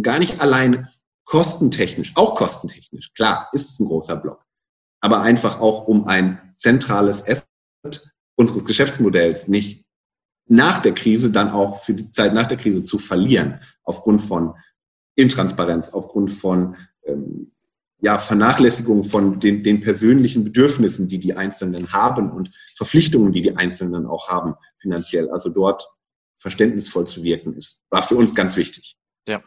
gar 0.00 0.18
nicht 0.18 0.40
allein 0.40 0.88
kostentechnisch, 1.24 2.12
auch 2.14 2.34
kostentechnisch, 2.34 3.12
klar, 3.14 3.48
ist 3.52 3.70
es 3.70 3.80
ein 3.80 3.86
großer 3.86 4.16
Block, 4.16 4.44
aber 5.00 5.20
einfach 5.20 5.60
auch 5.60 5.86
um 5.86 6.06
ein 6.06 6.54
zentrales 6.56 7.24
Asset 7.26 7.46
unseres 8.36 8.64
Geschäftsmodells 8.64 9.48
nicht 9.48 9.84
nach 10.46 10.82
der 10.82 10.92
Krise 10.92 11.30
dann 11.30 11.50
auch 11.50 11.82
für 11.82 11.94
die 11.94 12.10
Zeit 12.10 12.34
nach 12.34 12.48
der 12.48 12.58
Krise 12.58 12.84
zu 12.84 12.98
verlieren, 12.98 13.60
aufgrund 13.82 14.20
von 14.20 14.54
Intransparenz, 15.16 15.90
aufgrund 15.90 16.30
von 16.32 16.76
ähm, 17.04 17.52
ja, 18.00 18.18
Vernachlässigung 18.18 19.04
von 19.04 19.40
den, 19.40 19.62
den 19.62 19.80
persönlichen 19.80 20.44
Bedürfnissen, 20.44 21.08
die 21.08 21.18
die 21.18 21.34
Einzelnen 21.34 21.92
haben 21.92 22.30
und 22.30 22.50
Verpflichtungen, 22.76 23.32
die 23.32 23.40
die 23.40 23.56
Einzelnen 23.56 24.06
auch 24.06 24.28
haben 24.28 24.54
finanziell. 24.78 25.30
Also 25.30 25.48
dort 25.48 25.88
verständnisvoll 26.38 27.06
zu 27.06 27.22
wirken, 27.22 27.54
ist, 27.54 27.82
war 27.88 28.02
für 28.02 28.16
uns 28.16 28.34
ganz 28.34 28.56
wichtig. 28.56 28.98
Ja, 29.26 29.42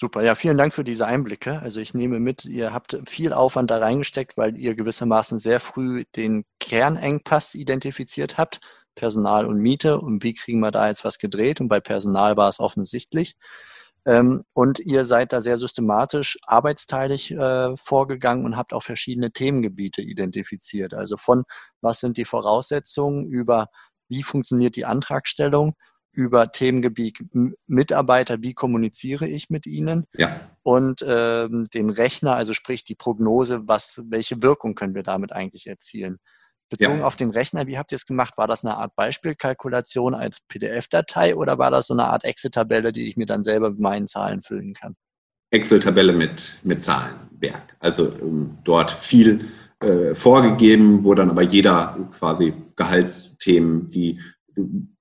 Super, 0.00 0.22
ja, 0.22 0.36
vielen 0.36 0.56
Dank 0.56 0.72
für 0.72 0.84
diese 0.84 1.08
Einblicke. 1.08 1.58
Also 1.58 1.80
ich 1.80 1.92
nehme 1.92 2.20
mit, 2.20 2.44
ihr 2.44 2.72
habt 2.72 3.00
viel 3.08 3.32
Aufwand 3.32 3.72
da 3.72 3.78
reingesteckt, 3.78 4.36
weil 4.36 4.56
ihr 4.56 4.76
gewissermaßen 4.76 5.40
sehr 5.40 5.58
früh 5.58 6.04
den 6.14 6.44
Kernengpass 6.60 7.56
identifiziert 7.56 8.38
habt, 8.38 8.60
Personal 8.94 9.44
und 9.44 9.58
Miete 9.58 9.98
und 10.00 10.22
wie 10.22 10.34
kriegen 10.34 10.60
wir 10.60 10.70
da 10.70 10.86
jetzt 10.86 11.04
was 11.04 11.18
gedreht 11.18 11.60
und 11.60 11.66
bei 11.66 11.80
Personal 11.80 12.36
war 12.36 12.48
es 12.48 12.60
offensichtlich. 12.60 13.34
Ähm, 14.06 14.44
und 14.52 14.78
ihr 14.78 15.04
seid 15.04 15.32
da 15.32 15.40
sehr 15.40 15.58
systematisch 15.58 16.38
arbeitsteilig 16.44 17.32
äh, 17.32 17.76
vorgegangen 17.76 18.44
und 18.44 18.56
habt 18.56 18.74
auch 18.74 18.84
verschiedene 18.84 19.32
Themengebiete 19.32 20.00
identifiziert. 20.00 20.94
Also 20.94 21.16
von 21.16 21.42
was 21.80 21.98
sind 21.98 22.18
die 22.18 22.24
Voraussetzungen 22.24 23.26
über 23.26 23.66
wie 24.08 24.22
funktioniert 24.22 24.76
die 24.76 24.84
Antragstellung, 24.84 25.74
über 26.18 26.50
Themengebiet 26.50 27.24
Mitarbeiter, 27.68 28.42
wie 28.42 28.52
kommuniziere 28.52 29.28
ich 29.28 29.50
mit 29.50 29.68
ihnen 29.68 30.04
ja. 30.16 30.50
und 30.64 31.04
ähm, 31.06 31.66
den 31.72 31.90
Rechner, 31.90 32.34
also 32.34 32.54
sprich 32.54 32.82
die 32.82 32.96
Prognose, 32.96 33.60
was, 33.68 34.02
welche 34.08 34.42
Wirkung 34.42 34.74
können 34.74 34.96
wir 34.96 35.04
damit 35.04 35.32
eigentlich 35.32 35.68
erzielen. 35.68 36.18
Bezogen 36.70 36.98
ja. 36.98 37.06
auf 37.06 37.14
den 37.14 37.30
Rechner, 37.30 37.68
wie 37.68 37.78
habt 37.78 37.92
ihr 37.92 37.96
es 37.96 38.04
gemacht? 38.04 38.36
War 38.36 38.48
das 38.48 38.64
eine 38.64 38.76
Art 38.76 38.96
Beispielkalkulation 38.96 40.16
als 40.16 40.40
PDF-Datei 40.40 41.36
oder 41.36 41.56
war 41.56 41.70
das 41.70 41.86
so 41.86 41.94
eine 41.94 42.06
Art 42.06 42.24
Excel-Tabelle, 42.24 42.90
die 42.90 43.06
ich 43.06 43.16
mir 43.16 43.26
dann 43.26 43.44
selber 43.44 43.70
mit 43.70 43.78
meinen 43.78 44.08
Zahlen 44.08 44.42
füllen 44.42 44.74
kann? 44.74 44.96
Excel-Tabelle 45.50 46.12
mit, 46.12 46.58
mit 46.64 46.82
Zahlenwerk. 46.82 47.76
Also 47.78 48.12
ähm, 48.20 48.58
dort 48.64 48.90
viel 48.90 49.48
äh, 49.78 50.16
vorgegeben, 50.16 51.04
wo 51.04 51.14
dann 51.14 51.30
aber 51.30 51.42
jeder 51.42 51.96
quasi 52.10 52.54
Gehaltsthemen, 52.74 53.92
die 53.92 54.20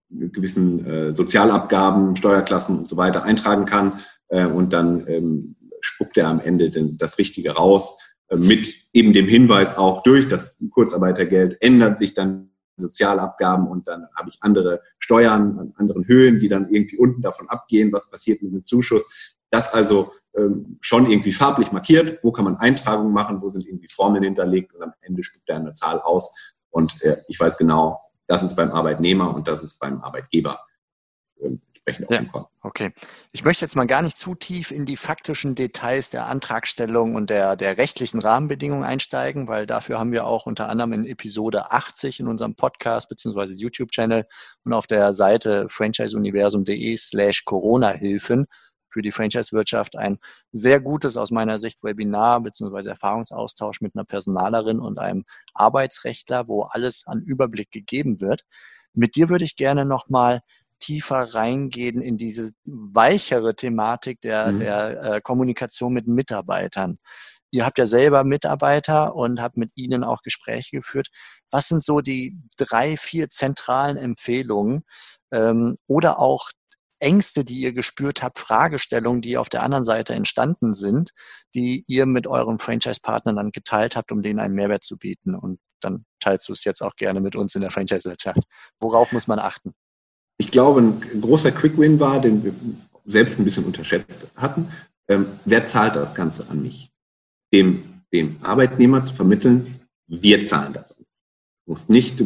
gewissen 0.10 0.86
äh, 0.86 1.14
Sozialabgaben, 1.14 2.16
Steuerklassen 2.16 2.80
und 2.80 2.90
so 2.90 2.98
weiter 2.98 3.24
eintragen 3.24 3.66
kann 3.66 4.00
äh, 4.30 4.46
und 4.46 4.74
dann 4.74 5.06
ähm, 5.08 5.56
spuckt 5.82 6.18
er 6.18 6.28
am 6.28 6.40
Ende 6.40 6.70
den, 6.70 6.98
das 6.98 7.18
Richtige 7.18 7.52
raus. 7.52 7.98
Äh, 8.30 8.38
mit 8.38 8.74
eben 8.94 9.14
dem 9.14 9.28
Hinweis 9.28 9.78
auch 9.78 10.04
durch 10.04 10.28
das 10.28 10.58
Kurzarbeitergeld 10.72 11.62
ändert 11.62 12.00
sich 12.00 12.14
dann 12.14 12.52
Sozialabgaben 12.78 13.68
und 13.68 13.88
dann 13.88 14.08
habe 14.16 14.30
ich 14.30 14.38
andere 14.42 14.82
Steuern 15.00 15.58
an 15.58 15.74
anderen 15.78 16.08
Höhen, 16.08 16.40
die 16.40 16.48
dann 16.48 16.70
irgendwie 16.70 16.98
unten 16.98 17.22
davon 17.22 17.50
abgehen, 17.50 17.92
was 17.92 18.10
passiert 18.10 18.42
mit 18.44 18.54
dem 18.54 18.66
Zuschuss. 18.66 19.36
Das 19.50 19.74
also 19.74 20.12
ähm, 20.38 20.78
schon 20.82 21.10
irgendwie 21.10 21.32
farblich 21.32 21.72
markiert, 21.72 22.20
wo 22.22 22.32
kann 22.32 22.46
man 22.46 22.58
Eintragungen 22.58 23.14
machen, 23.14 23.42
wo 23.42 23.50
sind 23.50 23.66
irgendwie 23.66 23.88
Formeln 23.88 24.24
hinterlegt 24.24 24.74
und 24.74 24.84
am 24.84 24.94
Ende 25.02 25.24
spuckt 25.24 25.50
er 25.50 25.56
eine 25.56 25.74
Zahl 25.74 26.00
aus 26.00 26.56
und 26.70 27.02
äh, 27.02 27.18
ich 27.28 27.40
weiß 27.40 27.58
genau, 27.58 28.00
das 28.28 28.44
ist 28.44 28.56
beim 28.56 28.72
Arbeitnehmer 28.72 29.34
und 29.34 29.48
das 29.48 29.64
ist 29.64 29.80
beim 29.80 30.02
Arbeitgeber 30.02 30.60
ähm, 31.42 31.62
entsprechend 31.88 32.12
ja, 32.12 32.32
Konten. 32.32 32.48
Okay. 32.62 32.92
Ich 33.32 33.44
möchte 33.44 33.64
jetzt 33.64 33.76
mal 33.76 33.88
gar 33.88 34.02
nicht 34.02 34.18
zu 34.18 34.36
tief 34.36 34.72
in 34.72 34.86
die 34.86 34.98
faktischen 34.98 35.56
Details 35.56 36.10
der 36.10 36.28
Antragstellung 36.28 37.16
und 37.16 37.30
der, 37.30 37.56
der 37.56 37.78
rechtlichen 37.78 38.20
Rahmenbedingungen 38.20 38.84
einsteigen, 38.84 39.48
weil 39.48 39.66
dafür 39.66 40.00
haben 40.00 40.12
wir 40.12 40.26
auch 40.26 40.46
unter 40.46 40.70
anderem 40.70 40.94
in 40.94 41.06
Episode 41.06 41.72
80 41.72 42.20
in 42.20 42.28
unserem 42.28 42.56
Podcast 42.56 43.10
bzw. 43.10 43.54
YouTube-Channel 43.54 44.26
und 44.66 44.74
auf 44.74 44.88
der 44.88 45.14
Seite 45.14 45.68
franchiseuniversum.de 45.70 46.96
slash 46.98 47.46
Corona-Hilfen 47.46 48.46
für 48.90 49.02
die 49.02 49.12
Franchise-Wirtschaft 49.12 49.96
ein 49.96 50.20
sehr 50.52 50.80
gutes 50.80 51.18
aus 51.18 51.32
meiner 51.32 51.60
Sicht 51.60 51.84
Webinar 51.84 52.42
bzw. 52.42 52.90
Erfahrungsaustausch 52.90 53.82
mit 53.82 53.96
einer 53.96 54.06
Personalerin 54.06 54.80
und 54.80 55.00
einem 55.00 55.26
Arbeitsrechtler, 55.54 56.48
wo 56.48 56.64
alles 56.64 57.06
an 57.08 57.22
Überblick 57.22 57.72
gegeben 57.72 58.22
wird. 58.22 58.44
Mit 58.94 59.16
dir 59.16 59.30
würde 59.30 59.46
ich 59.46 59.56
gerne 59.56 59.86
nochmal 59.86 60.42
tiefer 60.80 61.34
reingehen 61.34 62.02
in 62.02 62.18
diese 62.18 62.52
weichere 62.66 63.56
Thematik 63.56 64.22
der, 64.22 64.52
mhm. 64.52 64.58
der 64.60 65.04
äh, 65.04 65.22
Kommunikation 65.22 65.94
mit 65.94 66.08
Mitarbeitern. 66.08 66.98
Ihr 67.50 67.66
habt 67.66 67.78
ja 67.78 67.86
selber 67.86 68.24
Mitarbeiter 68.24 69.16
und 69.16 69.42
habt 69.42 69.58
mit 69.58 69.78
ihnen 69.78 70.04
auch 70.04 70.22
Gespräche 70.22 70.78
geführt. 70.78 71.08
Was 71.50 71.70
sind 71.70 71.84
so 71.84 72.02
die 72.02 72.38
drei, 72.58 72.98
vier 72.98 73.30
zentralen 73.30 73.98
Empfehlungen 73.98 74.84
ähm, 75.32 75.78
oder 75.88 76.20
auch 76.20 76.50
Ängste, 77.00 77.46
die 77.46 77.60
ihr 77.60 77.74
gespürt 77.74 78.24
habt, 78.24 78.40
Fragestellungen, 78.40 79.22
die 79.22 79.38
auf 79.38 79.50
der 79.50 79.64
anderen 79.64 79.86
Seite 79.86 80.14
entstanden 80.14 80.74
sind, 80.74 81.12
die 81.54 81.84
ihr 81.88 82.06
mit 82.06 82.28
euren 82.28 82.60
Franchise-Partnern 82.60 83.36
dann 83.36 83.52
geteilt 83.52 83.96
habt, 83.96 84.12
um 84.12 84.24
denen 84.24 84.40
einen 84.40 84.56
Mehrwert 84.56 84.84
zu 84.84 84.98
bieten. 84.98 85.36
Und 85.36 85.60
dann 85.82 86.06
teilst 86.20 86.50
du 86.50 86.54
es 86.54 86.64
jetzt 86.64 86.82
auch 86.82 86.96
gerne 86.96 87.22
mit 87.22 87.36
uns 87.36 87.56
in 87.56 87.62
der 87.62 87.72
Franchise-Wirtschaft. 87.72 88.40
Worauf 88.80 89.12
muss 89.12 89.28
man 89.28 89.40
achten? 89.40 89.74
Ich 90.40 90.52
glaube, 90.52 90.82
ein 90.82 91.22
großer 91.22 91.52
Quick-Win 91.52 92.00
war, 92.00 92.22
den 92.22 92.44
wir 92.44 92.54
selbst 93.06 93.40
ein 93.40 93.44
bisschen 93.44 93.66
unterschätzt 93.66 94.28
hatten. 94.36 94.72
Ähm, 95.08 95.40
wer 95.46 95.68
zahlt 95.68 95.96
das 95.96 96.14
Ganze 96.14 96.50
an 96.50 96.62
mich? 96.62 96.92
Dem, 97.54 98.02
dem 98.14 98.38
Arbeitnehmer 98.42 99.04
zu 99.04 99.14
vermitteln, 99.14 99.80
wir 100.08 100.46
zahlen 100.46 100.74
das 100.74 100.98
an. 100.98 101.06
Du 101.66 101.74
musst 101.74 101.90
nicht, 101.90 102.24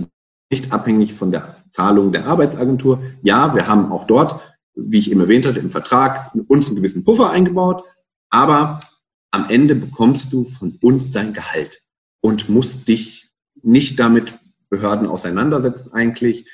nicht 0.51 0.72
abhängig 0.72 1.13
von 1.13 1.32
der 1.32 1.56
Zahlung 1.70 2.12
der 2.12 2.25
Arbeitsagentur. 2.25 3.01
Ja, 3.24 3.56
wir 3.56 3.68
haben 3.68 3.92
auch 3.92 4.06
dort 4.06 4.40
wie 4.75 5.00
ich 5.00 5.12
eben 5.12 5.22
erwähnt 5.22 5.46
hatte, 5.46 5.60
im 5.60 5.70
Vertrag 5.70 6.32
uns 6.48 6.68
einen 6.68 6.78
gewissen 6.78 7.04
Puffer 7.04 7.30
eingebaut, 7.30 7.84
aber 8.30 8.80
am 9.32 9.50
Ende 9.50 9.75
bekommst 9.75 10.34
du 10.34 10.44
von 10.44 10.78
uns 10.82 11.12
dein 11.12 11.34
Gehalt 11.34 11.82
und 12.22 12.50
musst 12.50 12.88
dich 12.88 13.30
nicht 13.62 14.00
damit 14.00 14.34
Behörden 14.70 15.08
auseinandersetzen 15.08 15.94
eigentlich. 15.94 16.50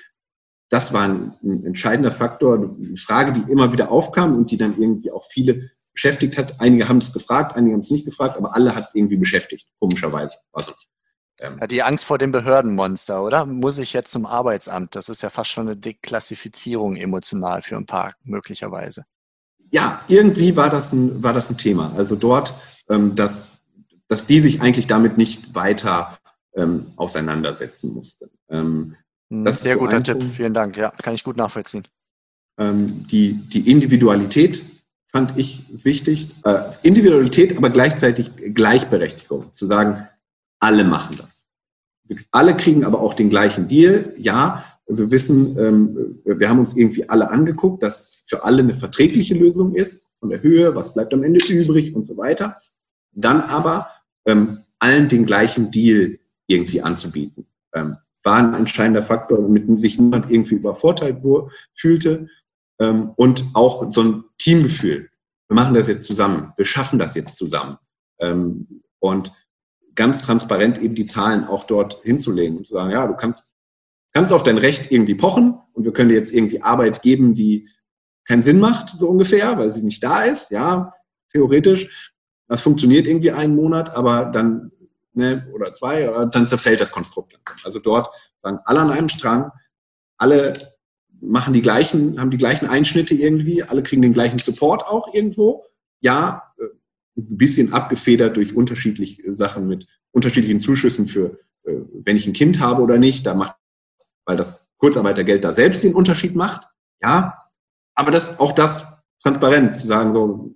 Das 0.69 0.91
war 0.93 1.03
ein, 1.03 1.33
ein 1.43 1.65
entscheidender 1.65 2.11
Faktor, 2.11 2.55
eine 2.55 2.97
Frage, 2.97 3.33
die 3.33 3.51
immer 3.51 3.71
wieder 3.71 3.91
aufkam 3.91 4.35
und 4.35 4.51
die 4.51 4.57
dann 4.57 4.77
irgendwie 4.77 5.11
auch 5.11 5.23
viele 5.23 5.71
beschäftigt 5.93 6.37
hat. 6.37 6.59
Einige 6.59 6.89
haben 6.89 6.97
es 6.97 7.13
gefragt, 7.13 7.55
einige 7.55 7.73
haben 7.73 7.81
es 7.81 7.89
nicht 7.89 8.05
gefragt, 8.05 8.37
aber 8.37 8.55
alle 8.55 8.75
hat 8.75 8.85
es 8.85 8.95
irgendwie 8.95 9.17
beschäftigt, 9.17 9.67
komischerweise. 9.79 10.35
Also 10.51 10.73
ähm, 11.39 11.59
die 11.69 11.83
Angst 11.83 12.05
vor 12.05 12.17
dem 12.17 12.31
Behördenmonster, 12.31 13.23
oder? 13.23 13.45
Muss 13.45 13.77
ich 13.77 13.93
jetzt 13.93 14.11
zum 14.11 14.25
Arbeitsamt? 14.25 14.95
Das 14.95 15.09
ist 15.09 15.21
ja 15.21 15.29
fast 15.29 15.51
schon 15.51 15.67
eine 15.67 15.77
Deklassifizierung 15.77 16.95
emotional 16.95 17.61
für 17.61 17.77
ein 17.77 17.85
paar 17.85 18.15
möglicherweise. 18.23 19.05
Ja, 19.71 20.01
irgendwie 20.07 20.55
war 20.55 20.69
das 20.69 20.93
ein, 20.93 21.23
war 21.23 21.33
das 21.33 21.49
ein 21.49 21.57
Thema. 21.57 21.93
Also 21.95 22.15
dort, 22.15 22.55
ähm, 22.89 23.15
dass, 23.15 23.47
dass 24.07 24.25
die 24.25 24.41
sich 24.41 24.61
eigentlich 24.61 24.87
damit 24.87 25.17
nicht 25.17 25.53
weiter 25.55 26.17
ähm, 26.55 26.87
auseinandersetzen 26.95 27.93
mussten. 27.93 28.29
Ähm, 28.49 28.95
hm, 29.29 29.45
Sehr 29.51 29.73
so 29.73 29.79
guter 29.79 30.01
Tipp, 30.01 30.23
vielen 30.23 30.53
Dank. 30.53 30.77
Ja, 30.77 30.91
kann 31.01 31.13
ich 31.13 31.23
gut 31.23 31.37
nachvollziehen. 31.37 31.83
Ähm, 32.57 33.05
die, 33.07 33.33
die 33.33 33.69
Individualität 33.69 34.63
fand 35.07 35.37
ich 35.37 35.63
wichtig. 35.69 36.33
Äh, 36.43 36.63
Individualität, 36.81 37.57
aber 37.57 37.69
gleichzeitig 37.69 38.31
Gleichberechtigung. 38.53 39.51
Zu 39.53 39.67
sagen, 39.67 40.07
alle 40.59 40.83
machen 40.83 41.17
das. 41.17 41.47
Alle 42.31 42.55
kriegen 42.55 42.85
aber 42.85 43.01
auch 43.01 43.13
den 43.13 43.29
gleichen 43.29 43.67
Deal. 43.67 44.13
Ja, 44.17 44.63
wir 44.87 45.11
wissen, 45.11 45.57
ähm, 45.59 46.21
wir 46.23 46.49
haben 46.49 46.59
uns 46.59 46.75
irgendwie 46.75 47.09
alle 47.09 47.29
angeguckt, 47.29 47.83
dass 47.83 48.21
für 48.25 48.43
alle 48.43 48.63
eine 48.63 48.75
verträgliche 48.75 49.35
Lösung 49.35 49.75
ist, 49.75 50.05
von 50.19 50.29
der 50.29 50.41
Höhe, 50.41 50.73
was 50.75 50.93
bleibt 50.93 51.13
am 51.13 51.23
Ende 51.23 51.43
übrig 51.45 51.95
und 51.95 52.07
so 52.07 52.17
weiter. 52.17 52.55
Dann 53.11 53.41
aber 53.41 53.89
ähm, 54.25 54.59
allen 54.79 55.09
den 55.09 55.25
gleichen 55.25 55.69
Deal 55.71 56.19
irgendwie 56.47 56.81
anzubieten. 56.81 57.47
Ähm, 57.73 57.97
war 58.23 58.37
ein 58.37 58.53
entscheidender 58.53 59.03
Faktor, 59.03 59.41
damit 59.41 59.79
sich 59.79 59.99
niemand 59.99 60.31
irgendwie 60.31 60.55
übervorteilt 60.55 61.23
fühlte. 61.73 62.27
und 62.79 63.45
auch 63.53 63.91
so 63.91 64.03
ein 64.03 64.23
Teamgefühl. 64.37 65.09
Wir 65.47 65.55
machen 65.55 65.73
das 65.73 65.87
jetzt 65.87 66.05
zusammen. 66.05 66.51
Wir 66.57 66.65
schaffen 66.65 66.99
das 66.99 67.15
jetzt 67.15 67.37
zusammen. 67.37 67.77
und 68.99 69.31
ganz 69.97 70.21
transparent 70.21 70.81
eben 70.81 70.95
die 70.95 71.05
Zahlen 71.05 71.45
auch 71.45 71.65
dort 71.65 72.01
hinzulegen 72.03 72.57
und 72.57 72.67
zu 72.67 72.73
sagen, 72.73 72.91
ja, 72.91 73.05
du 73.05 73.15
kannst, 73.15 73.49
kannst 74.13 74.31
auf 74.31 74.43
dein 74.43 74.57
Recht 74.57 74.91
irgendwie 74.91 75.15
pochen 75.15 75.59
und 75.73 75.83
wir 75.83 75.91
können 75.91 76.09
dir 76.09 76.15
jetzt 76.15 76.33
irgendwie 76.33 76.61
Arbeit 76.61 77.01
geben, 77.01 77.35
die 77.35 77.67
keinen 78.23 78.43
Sinn 78.43 78.59
macht, 78.59 78.89
so 78.97 79.09
ungefähr, 79.09 79.57
weil 79.57 79.71
sie 79.71 79.81
nicht 79.81 80.03
da 80.03 80.21
ist, 80.23 80.51
ja, 80.51 80.93
theoretisch. 81.31 82.13
Das 82.47 82.61
funktioniert 82.61 83.07
irgendwie 83.07 83.31
einen 83.31 83.55
Monat, 83.55 83.89
aber 83.89 84.25
dann, 84.25 84.71
ne, 85.13 85.47
oder 85.53 85.73
zwei, 85.73 86.09
oder 86.09 86.25
dann 86.27 86.47
zerfällt 86.47 86.79
das 86.79 86.91
Konstrukt. 86.91 87.37
Also 87.63 87.79
dort 87.79 88.13
sagen 88.41 88.59
alle 88.65 88.79
an 88.81 88.91
einem 88.91 89.09
Strang, 89.09 89.51
alle 90.17 90.53
machen 91.19 91.53
die 91.53 91.61
gleichen, 91.61 92.19
haben 92.19 92.31
die 92.31 92.37
gleichen 92.37 92.67
Einschnitte 92.67 93.15
irgendwie, 93.15 93.63
alle 93.63 93.83
kriegen 93.83 94.01
den 94.01 94.13
gleichen 94.13 94.39
Support 94.39 94.85
auch 94.87 95.13
irgendwo. 95.13 95.65
Ja, 96.01 96.46
ein 97.17 97.37
bisschen 97.37 97.73
abgefedert 97.73 98.37
durch 98.37 98.55
unterschiedliche 98.55 99.33
Sachen 99.33 99.67
mit 99.67 99.87
unterschiedlichen 100.11 100.61
Zuschüssen 100.61 101.07
für, 101.07 101.39
äh, 101.63 101.73
wenn 102.03 102.17
ich 102.17 102.27
ein 102.27 102.33
Kind 102.33 102.59
habe 102.59 102.81
oder 102.81 102.97
nicht, 102.97 103.25
da 103.25 103.33
macht, 103.33 103.55
weil 104.25 104.37
das 104.37 104.67
Kurzarbeitergeld 104.77 105.43
da 105.43 105.53
selbst 105.53 105.83
den 105.83 105.95
Unterschied 105.95 106.35
macht. 106.35 106.67
Ja, 107.01 107.49
aber 107.95 108.11
das, 108.11 108.39
auch 108.39 108.51
das 108.51 108.85
transparent 109.21 109.79
zu 109.79 109.87
sagen, 109.87 110.13
so, 110.13 110.55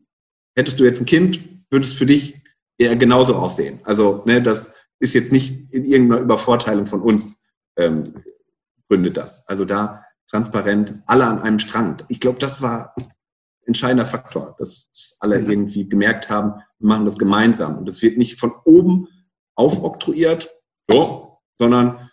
hättest 0.56 0.80
du 0.80 0.84
jetzt 0.84 1.02
ein 1.02 1.06
Kind, 1.06 1.40
würde 1.70 1.86
es 1.86 1.94
für 1.94 2.06
dich 2.06 2.42
eher 2.78 2.96
genauso 2.96 3.36
aussehen. 3.36 3.80
Also, 3.84 4.24
ne, 4.26 4.42
das 4.42 4.72
ist 5.00 5.14
jetzt 5.14 5.32
nicht 5.32 5.74
in 5.74 5.86
irgendeiner 5.86 6.22
Übervorteilung 6.22 6.86
von 6.86 7.02
uns 7.02 7.42
ähm, 7.78 8.14
gründet 8.88 9.18
das. 9.18 9.48
Also 9.48 9.66
da 9.66 10.06
transparent, 10.30 11.02
alle 11.08 11.26
an 11.26 11.42
einem 11.42 11.60
Strang. 11.60 12.04
Ich 12.08 12.20
glaube, 12.20 12.40
das 12.40 12.62
war 12.62 12.96
entscheidender 13.72 14.06
Faktor, 14.06 14.56
dass 14.60 14.90
alle 15.20 15.40
mhm. 15.40 15.50
irgendwie 15.50 15.88
gemerkt 15.88 16.30
haben, 16.30 16.62
wir 16.80 16.88
machen 16.88 17.06
das 17.06 17.18
gemeinsam. 17.18 17.78
Und 17.78 17.90
es 17.90 18.02
wird 18.02 18.18
nicht 18.18 18.40
von 18.40 18.54
oben 18.66 19.08
aufoktroyiert, 19.56 20.50
so, 20.90 21.40
sondern 21.58 22.10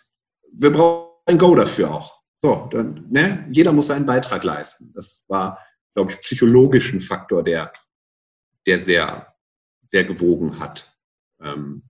wir 0.51 0.71
brauchen 0.71 1.09
ein 1.25 1.37
Go 1.37 1.55
dafür 1.55 1.93
auch. 1.93 2.19
So, 2.41 2.67
dann, 2.71 3.05
ne, 3.09 3.47
jeder 3.51 3.73
muss 3.73 3.87
seinen 3.87 4.05
Beitrag 4.05 4.43
leisten. 4.43 4.93
Das 4.93 5.25
war, 5.27 5.59
glaube 5.93 6.11
ich, 6.11 6.21
psychologisch 6.21 6.93
ein 6.93 7.01
Faktor, 7.01 7.43
der, 7.43 7.71
der 8.65 8.79
sehr, 8.79 9.35
sehr 9.91 10.05
gewogen 10.05 10.59
hat. 10.59 10.95
Ähm, 11.41 11.83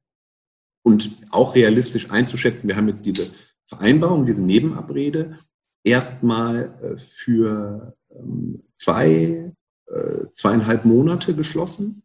und 0.84 1.12
auch 1.29 1.55
realistisch 1.55 2.10
einzuschätzen, 2.10 2.67
wir 2.67 2.75
haben 2.75 2.88
jetzt 2.88 3.05
diese 3.05 3.29
Vereinbarung, 3.65 4.25
diese 4.25 4.41
Nebenabrede 4.41 5.38
erstmal 5.84 6.73
äh, 6.82 6.97
für 6.97 7.95
ähm, 8.12 8.63
zwei, 8.75 9.53
äh, 9.89 10.28
zweieinhalb 10.34 10.86
Monate 10.86 11.34
geschlossen 11.34 12.04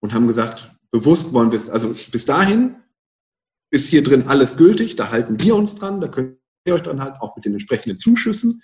und 0.00 0.14
haben 0.14 0.26
gesagt, 0.26 0.70
bewusst 0.90 1.32
wollen 1.32 1.52
wir 1.52 1.58
es, 1.58 1.68
also 1.68 1.94
bis 2.10 2.24
dahin 2.24 2.76
ist 3.70 3.88
hier 3.88 4.02
drin 4.02 4.26
alles 4.28 4.56
gültig, 4.56 4.96
da 4.96 5.10
halten 5.10 5.40
wir 5.40 5.54
uns 5.54 5.74
dran, 5.74 6.00
da 6.00 6.08
könnt 6.08 6.38
ihr 6.66 6.74
euch 6.74 6.82
dran 6.82 7.00
halten, 7.00 7.18
auch 7.20 7.36
mit 7.36 7.44
den 7.44 7.52
entsprechenden 7.52 7.98
Zuschüssen. 7.98 8.62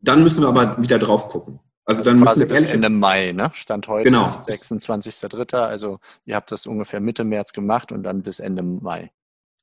Dann 0.00 0.22
müssen 0.22 0.42
wir 0.42 0.48
aber 0.48 0.80
wieder 0.82 0.98
drauf 0.98 1.28
gucken. 1.28 1.60
Also, 1.86 1.98
also 1.98 2.10
dann 2.10 2.22
quasi 2.22 2.46
bis 2.46 2.64
Ende 2.64 2.88
Mai, 2.88 3.32
ne? 3.32 3.50
Stand 3.52 3.88
heute 3.88 4.08
genau. 4.08 4.24
26.03. 4.24 5.56
Also 5.56 5.98
ihr 6.24 6.34
habt 6.34 6.50
das 6.50 6.66
ungefähr 6.66 7.00
Mitte 7.00 7.24
März 7.24 7.52
gemacht 7.52 7.92
und 7.92 8.02
dann 8.04 8.22
bis 8.22 8.38
Ende 8.38 8.62
Mai. 8.62 9.10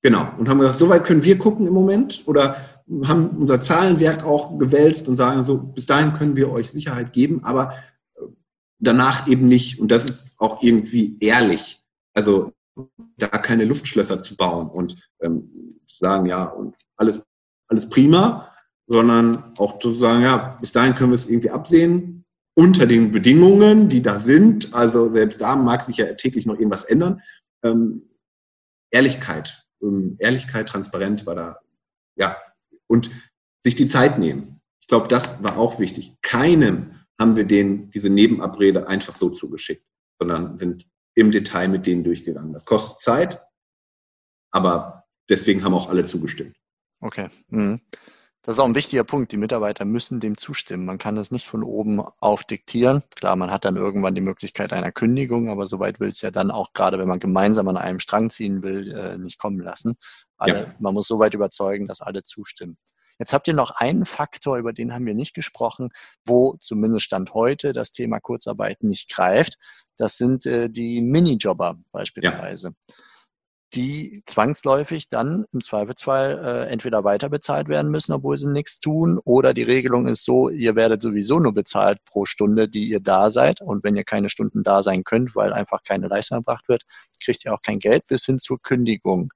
Genau. 0.04 0.28
Und 0.38 0.50
haben 0.50 0.60
gesagt, 0.60 0.80
soweit 0.80 1.06
können 1.06 1.24
wir 1.24 1.38
gucken 1.38 1.66
im 1.66 1.74
Moment 1.74 2.24
oder 2.26 2.58
haben 3.06 3.30
unser 3.38 3.62
Zahlenwerk 3.62 4.24
auch 4.24 4.58
gewälzt 4.60 5.08
und 5.08 5.18
sagen 5.18 5.46
so, 5.46 5.58
bis 5.58 5.86
dahin 5.86 6.14
können 6.14 6.36
wir 6.36 6.52
euch 6.52 6.72
Sicherheit 6.72 7.14
geben, 7.14 7.44
aber 7.44 7.74
danach 8.82 9.28
eben 9.28 9.48
nicht. 9.48 9.80
Und 9.80 9.92
das 9.92 10.06
ist 10.06 10.34
auch 10.38 10.62
irgendwie 10.62 11.18
ehrlich. 11.20 11.84
Also 12.14 12.54
da 13.18 13.28
keine 13.28 13.66
Luftschlösser 13.66 14.22
zu 14.22 14.36
bauen 14.36 14.70
und 14.70 15.10
ähm, 15.22 15.50
zu 15.86 15.98
sagen, 15.98 16.26
ja, 16.26 16.46
und 16.46 16.76
alles, 16.98 17.24
alles 17.68 17.90
prima, 17.90 18.50
sondern 18.88 19.54
auch 19.58 19.80
zu 19.80 19.96
sagen, 19.96 20.24
ja, 20.24 20.58
bis 20.60 20.72
dahin 20.72 20.96
können 20.96 21.12
wir 21.12 21.16
es 21.16 21.30
irgendwie 21.30 21.52
absehen, 21.52 22.26
unter 22.56 22.86
den 22.86 23.12
Bedingungen, 23.12 23.88
die 23.88 24.02
da 24.02 24.20
sind. 24.20 24.74
Also 24.74 25.10
selbst 25.12 25.42
da 25.42 25.56
mag 25.56 25.84
sich 25.84 25.98
ja 25.98 26.14
täglich 26.14 26.46
noch 26.46 26.56
irgendwas 26.56 26.84
ändern. 26.84 27.22
Ähm, 27.64 28.10
Ehrlichkeit, 28.90 29.66
ähm, 29.82 30.18
Ehrlichkeit, 30.20 30.68
transparent 30.68 31.26
war 31.26 31.36
da, 31.36 31.60
ja, 32.16 32.36
und 32.88 33.10
sich 33.62 33.76
die 33.76 33.86
Zeit 33.86 34.20
nehmen. 34.20 34.60
Ich 34.82 34.88
glaube, 34.88 35.08
das 35.08 35.42
war 35.42 35.58
auch 35.58 35.80
wichtig. 35.80 36.18
Keinem 36.22 37.01
haben 37.22 37.38
wir 37.38 37.46
denen 37.46 37.90
diese 37.92 38.10
Nebenabrede 38.10 38.88
einfach 38.88 39.16
so 39.16 39.30
zugeschickt, 39.30 39.86
sondern 40.20 40.58
sind 40.58 40.86
im 41.16 41.32
Detail 41.32 41.70
mit 41.70 41.88
denen 41.88 42.04
durchgegangen. 42.04 42.52
Das 42.52 42.66
kostet 42.66 43.02
Zeit, 43.02 43.42
aber 44.52 45.06
deswegen 45.30 45.64
haben 45.64 45.74
auch 45.74 45.90
alle 45.90 46.06
zugestimmt. 46.06 46.58
Okay. 47.00 47.30
Mhm. 47.48 47.80
Das 48.44 48.56
ist 48.56 48.60
auch 48.60 48.66
ein 48.66 48.76
wichtiger 48.76 49.04
Punkt. 49.04 49.32
Die 49.32 49.38
Mitarbeiter 49.38 49.86
müssen 49.86 50.20
dem 50.20 50.36
zustimmen. 50.36 50.84
Man 50.86 50.98
kann 50.98 51.16
das 51.16 51.30
nicht 51.30 51.46
von 51.46 51.62
oben 51.64 52.00
auf 52.00 52.44
diktieren. 52.44 53.04
Klar, 53.16 53.36
man 53.36 53.52
hat 53.52 53.66
dann 53.66 53.76
irgendwann 53.76 54.16
die 54.16 54.22
Möglichkeit 54.22 54.74
einer 54.74 54.92
Kündigung, 54.92 55.50
aber 55.50 55.68
soweit 55.68 56.00
will 56.00 56.10
es 56.10 56.22
ja 56.22 56.32
dann 56.32 56.50
auch 56.50 56.74
gerade, 56.74 56.98
wenn 56.98 57.08
man 57.08 57.20
gemeinsam 57.20 57.68
an 57.68 57.78
einem 57.78 58.00
Strang 58.00 58.32
ziehen 58.32 58.64
will, 58.64 58.92
äh, 58.92 59.18
nicht 59.20 59.38
kommen 59.38 59.60
lassen. 59.60 59.96
Alle, 60.38 60.60
ja. 60.60 60.76
Man 60.80 60.96
muss 60.96 61.08
so 61.08 61.20
weit 61.20 61.36
überzeugen, 61.36 61.88
dass 61.88 62.02
alle 62.02 62.24
zustimmen. 62.24 62.78
Jetzt 63.22 63.34
habt 63.34 63.48
ihr 63.48 63.54
noch 63.54 63.70
einen 63.76 64.06
Faktor, 64.06 64.58
über 64.58 64.74
den 64.74 64.96
haben 64.96 65.06
wir 65.06 65.14
nicht 65.14 65.36
gesprochen, 65.36 65.90
wo 66.26 66.56
zumindest 66.60 67.06
Stand 67.06 67.36
heute 67.36 67.72
das 67.72 67.92
Thema 67.92 68.18
Kurzarbeit 68.20 68.82
nicht 68.82 69.12
greift. 69.12 69.60
Das 69.96 70.18
sind 70.18 70.48
äh, 70.48 70.72
die 70.72 71.02
Minijobber 71.02 71.78
beispielsweise. 71.92 72.70
Ja 72.70 72.96
die 73.74 74.22
zwangsläufig 74.26 75.08
dann 75.08 75.46
im 75.54 75.62
Zweifelsfall 75.62 76.40
äh, 76.44 76.72
entweder 76.72 77.04
weiter 77.04 77.30
bezahlt 77.30 77.70
werden 77.70 77.90
müssen, 77.90 78.12
obwohl 78.12 78.36
sie 78.36 78.50
nichts 78.50 78.80
tun, 78.80 79.20
oder 79.24 79.54
die 79.54 79.64
Regelung 79.64 80.08
ist 80.08 80.26
so, 80.26 80.50
ihr 80.50 80.76
werdet 80.76 81.02
sowieso 81.02 81.40
nur 81.40 81.54
bezahlt 81.54 82.04
pro 82.04 82.26
Stunde, 82.26 82.68
die 82.68 82.90
ihr 82.90 83.00
da 83.00 83.32
seid. 83.32 83.62
Und 83.62 83.84
wenn 83.84 83.96
ihr 83.96 84.04
keine 84.04 84.30
Stunden 84.30 84.64
da 84.64 84.82
sein 84.82 85.04
könnt, 85.04 85.36
weil 85.36 85.54
einfach 85.54 85.84
keine 85.84 86.08
Leistung 86.08 86.40
erbracht 86.40 86.68
wird, 86.68 86.84
kriegt 87.24 87.46
ihr 87.46 87.54
auch 87.54 87.62
kein 87.62 87.80
Geld 87.80 88.08
bis 88.08 88.26
hin 88.26 88.40
zur 88.40 88.62
Kündigung. 88.62 89.32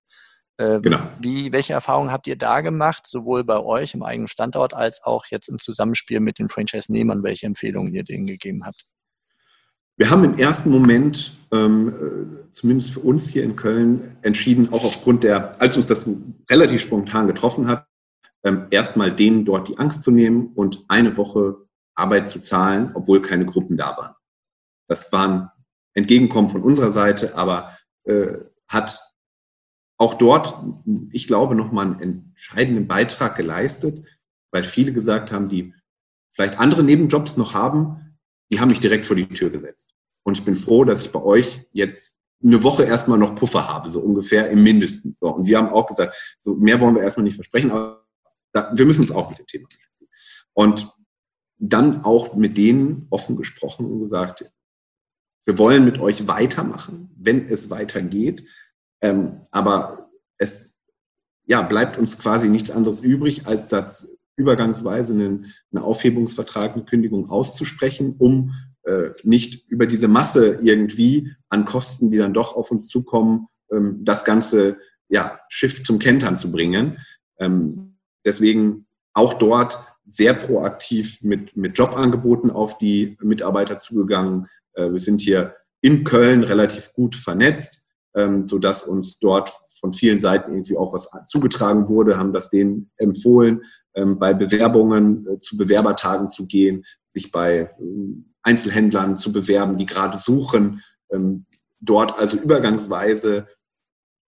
Äh, 0.58 0.80
genau. 0.80 1.00
Wie, 1.20 1.52
welche 1.52 1.74
Erfahrungen 1.74 2.12
habt 2.12 2.28
ihr 2.28 2.38
da 2.38 2.62
gemacht, 2.62 3.08
sowohl 3.08 3.44
bei 3.44 3.60
euch 3.60 3.94
im 3.94 4.04
eigenen 4.04 4.28
Standort 4.28 4.74
als 4.74 5.04
auch 5.04 5.26
jetzt 5.28 5.50
im 5.50 5.60
Zusammenspiel 5.60 6.22
mit 6.22 6.40
den 6.40 6.48
Franchise-Nehmern, 6.48 7.24
welche 7.24 7.46
Empfehlungen 7.46 7.94
ihr 7.94 8.04
denen 8.04 8.26
gegeben 8.26 8.66
habt? 8.66 8.86
Wir 9.98 10.10
haben 10.10 10.24
im 10.24 10.38
ersten 10.38 10.70
Moment, 10.70 11.38
ähm, 11.52 11.90
äh, 11.90 12.52
zumindest 12.52 12.92
für 12.92 13.00
uns 13.00 13.30
hier 13.30 13.44
in 13.44 13.56
Köln, 13.56 14.18
entschieden, 14.22 14.72
auch 14.72 14.84
aufgrund 14.84 15.24
der, 15.24 15.60
als 15.62 15.78
uns 15.78 15.88
das 15.88 16.10
relativ 16.50 16.82
spontan 16.82 17.28
getroffen 17.28 17.68
hat, 17.68 17.88
ähm, 18.44 18.68
erstmal 18.72 19.14
denen 19.14 19.46
dort 19.46 19.68
die 19.70 19.78
Angst 19.78 20.04
zu 20.04 20.12
nehmen 20.12 20.52
und 20.56 20.84
eine 20.88 21.18
Woche 21.18 21.58
Arbeit 21.96 22.30
zu 22.30 22.40
zahlen, 22.40 22.92
obwohl 22.94 23.22
keine 23.22 23.46
Gruppen 23.46 23.78
da 23.78 23.96
waren. 23.98 24.16
Das 24.88 25.12
war 25.12 25.28
ein 25.28 25.50
Entgegenkommen 25.94 26.50
von 26.50 26.62
unserer 26.62 26.92
Seite, 26.92 27.36
aber 27.38 27.78
äh, 28.04 28.38
hat 28.68 29.00
auch 29.98 30.16
dort, 30.16 30.56
ich 31.12 31.28
glaube, 31.28 31.56
nochmal 31.56 31.86
einen 31.86 32.00
entscheidenden 32.00 32.88
Beitrag 32.88 33.36
geleistet, 33.36 34.06
weil 34.52 34.64
viele 34.64 34.94
gesagt 34.94 35.32
haben, 35.32 35.50
die 35.50 35.74
vielleicht 36.30 36.60
andere 36.60 36.84
Nebenjobs 36.84 37.38
noch 37.38 37.54
haben, 37.54 38.18
die 38.52 38.60
haben 38.60 38.70
mich 38.70 38.80
direkt 38.80 39.06
vor 39.06 39.16
die 39.16 39.28
Tür 39.28 39.50
gesetzt. 39.50 39.92
Und 40.24 40.38
ich 40.38 40.44
bin 40.44 40.56
froh, 40.56 40.84
dass 40.84 41.02
ich 41.02 41.12
bei 41.12 41.22
euch 41.22 41.62
jetzt 41.72 42.16
eine 42.44 42.62
Woche 42.64 42.84
erstmal 42.84 43.18
noch 43.18 43.36
Puffer 43.36 43.68
habe, 43.68 43.90
so 43.90 44.00
ungefähr 44.00 44.50
im 44.50 44.64
Mindesten. 44.64 45.16
So, 45.20 45.30
und 45.30 45.46
wir 45.46 45.58
haben 45.58 45.70
auch 45.70 45.88
gesagt, 45.88 46.38
so 46.40 46.56
mehr 46.56 46.80
wollen 46.80 46.96
wir 46.96 47.02
erstmal 47.02 47.24
nicht 47.24 47.36
versprechen, 47.36 47.72
aber 47.72 48.06
da, 48.52 48.72
wir 48.74 48.86
müssen 48.86 49.02
uns 49.02 49.12
auch 49.12 49.30
mit 49.30 49.40
dem 49.40 49.48
Thema 49.48 49.68
beschäftigen. 49.68 50.12
Und 50.54 50.92
dann 51.58 52.04
auch 52.04 52.36
mit 52.36 52.58
denen 52.58 53.08
offen 53.10 53.36
gesprochen 53.38 53.86
und 53.86 54.02
gesagt, 54.02 54.52
wir 55.46 55.58
wollen 55.58 55.86
mit 55.86 56.00
euch 56.00 56.28
weitermachen, 56.28 57.12
wenn 57.16 57.48
es 57.48 57.70
weitergeht. 57.70 58.46
Ähm, 59.02 59.42
aber 59.52 60.10
es 60.38 60.76
ja, 61.48 61.62
bleibt 61.62 61.98
uns 61.98 62.18
quasi 62.18 62.50
nichts 62.50 62.72
anderes 62.72 63.02
übrig, 63.02 63.46
als 63.46 63.68
das 63.68 64.08
übergangsweise 64.36 65.14
einen, 65.14 65.54
einen 65.72 65.84
Aufhebungsvertrag, 65.84 66.74
eine 66.74 66.86
Kündigung 66.86 67.30
auszusprechen, 67.30 68.16
um 68.18 68.54
äh, 68.84 69.12
nicht 69.24 69.70
über 69.70 69.86
diese 69.88 70.08
Masse 70.08 70.60
irgendwie 70.62 71.32
an 71.50 71.66
Kosten, 71.66 72.10
die 72.10 72.18
dann 72.18 72.34
doch 72.34 72.56
auf 72.56 72.72
uns 72.72 72.88
zukommen, 72.88 73.48
ähm, 73.72 74.04
das 74.04 74.26
ganze 74.26 74.78
ja, 75.08 75.40
Schiff 75.50 75.84
zum 75.84 76.00
Kentern 76.00 76.38
zu 76.38 76.52
bringen. 76.52 76.98
Ähm, 77.40 77.98
deswegen 78.26 78.88
auch 79.14 79.36
dort 79.36 79.80
sehr 80.06 80.34
proaktiv 80.34 81.22
mit, 81.22 81.56
mit 81.56 81.78
Jobangeboten 81.78 82.52
auf 82.52 82.78
die 82.78 83.18
Mitarbeiter 83.22 83.80
zugegangen. 83.80 84.48
Äh, 84.74 84.92
wir 84.92 85.00
sind 85.00 85.22
hier 85.22 85.56
in 85.82 86.04
Köln 86.04 86.44
relativ 86.44 86.94
gut 86.94 87.16
vernetzt, 87.16 87.85
ähm, 88.16 88.48
sodass 88.48 88.84
uns 88.84 89.20
dort 89.20 89.54
von 89.80 89.94
vielen 89.94 90.20
Seiten 90.20 90.52
irgendwie 90.52 90.78
auch 90.78 90.94
was 90.94 91.10
zugetragen 91.28 91.90
wurde, 91.90 92.18
haben 92.18 92.34
das 92.34 92.50
denen 92.50 92.90
empfohlen, 92.98 93.64
ähm, 93.94 94.20
bei 94.20 94.34
Bewerbungen 94.34 95.28
äh, 95.28 95.40
zu 95.40 95.58
Bewerbertagen 95.58 96.30
zu 96.30 96.48
gehen, 96.48 96.86
sich 97.10 97.32
bei 97.32 97.72
ähm, 97.80 98.34
Einzelhändlern 98.42 99.18
zu 99.18 99.32
bewerben, 99.32 99.78
die 99.78 99.86
gerade 99.86 100.18
suchen, 100.18 100.84
ähm, 101.12 101.46
dort 101.80 102.18
also 102.18 102.38
übergangsweise 102.38 103.48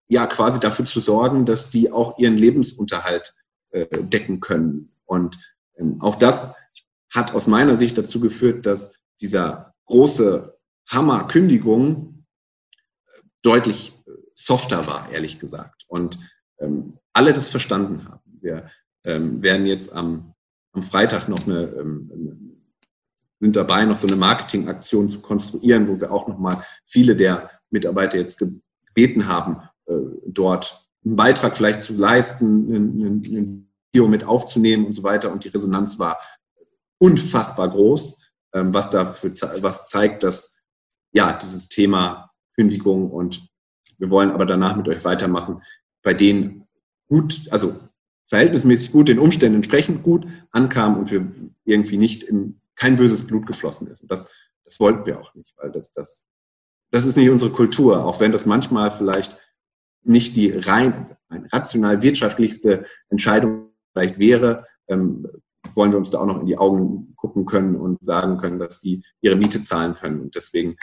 ja 0.08 0.26
quasi 0.26 0.60
dafür 0.60 0.86
zu 0.86 1.00
sorgen, 1.00 1.46
dass 1.46 1.70
die 1.70 1.90
auch 1.90 2.18
ihren 2.18 2.36
Lebensunterhalt 2.36 3.34
äh, 3.70 3.86
decken 4.02 4.40
können. 4.40 4.90
Und 5.06 5.38
auch 5.98 6.14
das 6.16 6.52
hat 7.12 7.34
aus 7.34 7.46
meiner 7.46 7.76
Sicht 7.76 7.98
dazu 7.98 8.20
geführt, 8.20 8.64
dass 8.64 8.92
dieser 9.20 9.74
große 9.86 10.56
Hammer 10.88 11.26
Kündigung 11.26 12.13
deutlich 13.44 13.92
softer 14.34 14.86
war, 14.86 15.10
ehrlich 15.12 15.38
gesagt. 15.38 15.84
Und 15.86 16.18
ähm, 16.58 16.98
alle 17.12 17.32
das 17.32 17.48
verstanden 17.48 18.08
haben. 18.08 18.38
Wir 18.40 18.70
ähm, 19.04 19.42
werden 19.42 19.66
jetzt 19.66 19.92
am, 19.92 20.34
am 20.72 20.82
Freitag 20.82 21.28
noch 21.28 21.46
eine, 21.46 21.64
ähm, 21.78 22.60
sind 23.40 23.56
dabei, 23.56 23.84
noch 23.84 23.98
so 23.98 24.06
eine 24.06 24.16
Marketingaktion 24.16 25.10
zu 25.10 25.20
konstruieren, 25.20 25.88
wo 25.88 26.00
wir 26.00 26.10
auch 26.10 26.26
nochmal 26.26 26.64
viele 26.84 27.14
der 27.14 27.50
Mitarbeiter 27.70 28.16
jetzt 28.16 28.38
gebeten 28.38 29.28
haben, 29.28 29.62
äh, 29.86 29.94
dort 30.26 30.88
einen 31.04 31.16
Beitrag 31.16 31.56
vielleicht 31.56 31.82
zu 31.82 31.94
leisten, 31.94 32.74
ein, 32.74 33.22
ein 33.22 33.68
Video 33.92 34.08
mit 34.08 34.24
aufzunehmen 34.24 34.86
und 34.86 34.94
so 34.94 35.02
weiter. 35.02 35.30
Und 35.30 35.44
die 35.44 35.48
Resonanz 35.48 35.98
war 35.98 36.18
unfassbar 36.98 37.68
groß, 37.68 38.16
ähm, 38.54 38.72
was 38.72 38.90
dafür 38.90 39.32
was 39.62 39.86
zeigt, 39.86 40.22
dass 40.22 40.52
ja 41.12 41.38
dieses 41.38 41.68
Thema 41.68 42.30
Kündigung 42.54 43.10
und 43.10 43.48
wir 43.98 44.10
wollen 44.10 44.30
aber 44.30 44.46
danach 44.46 44.76
mit 44.76 44.88
euch 44.88 45.04
weitermachen, 45.04 45.62
bei 46.02 46.14
denen 46.14 46.66
gut, 47.08 47.42
also 47.50 47.76
verhältnismäßig 48.26 48.92
gut, 48.92 49.08
den 49.08 49.18
Umständen 49.18 49.56
entsprechend 49.56 50.02
gut 50.02 50.26
ankam 50.50 50.96
und 50.96 51.10
wir 51.10 51.30
irgendwie 51.64 51.98
nicht 51.98 52.24
im, 52.24 52.60
kein 52.74 52.96
böses 52.96 53.26
Blut 53.26 53.46
geflossen 53.46 53.86
ist. 53.86 54.00
Und 54.02 54.10
das, 54.10 54.28
das 54.64 54.80
wollten 54.80 55.06
wir 55.06 55.20
auch 55.20 55.34
nicht, 55.34 55.54
weil 55.58 55.70
das, 55.70 55.92
das, 55.92 56.26
das 56.90 57.04
ist 57.04 57.16
nicht 57.16 57.30
unsere 57.30 57.52
Kultur, 57.52 58.04
auch 58.04 58.20
wenn 58.20 58.32
das 58.32 58.46
manchmal 58.46 58.90
vielleicht 58.90 59.38
nicht 60.02 60.36
die 60.36 60.50
rein 60.50 61.16
rational 61.52 62.02
wirtschaftlichste 62.02 62.86
Entscheidung 63.08 63.70
vielleicht 63.92 64.18
wäre, 64.18 64.66
ähm, 64.88 65.26
wollen 65.74 65.92
wir 65.92 65.98
uns 65.98 66.10
da 66.10 66.20
auch 66.20 66.26
noch 66.26 66.40
in 66.40 66.46
die 66.46 66.58
Augen 66.58 67.14
gucken 67.16 67.46
können 67.46 67.76
und 67.76 68.04
sagen 68.04 68.36
können, 68.36 68.58
dass 68.58 68.80
die 68.80 69.02
ihre 69.20 69.36
Miete 69.36 69.64
zahlen 69.64 69.94
können. 69.94 70.20
Und 70.20 70.34
deswegen 70.34 70.76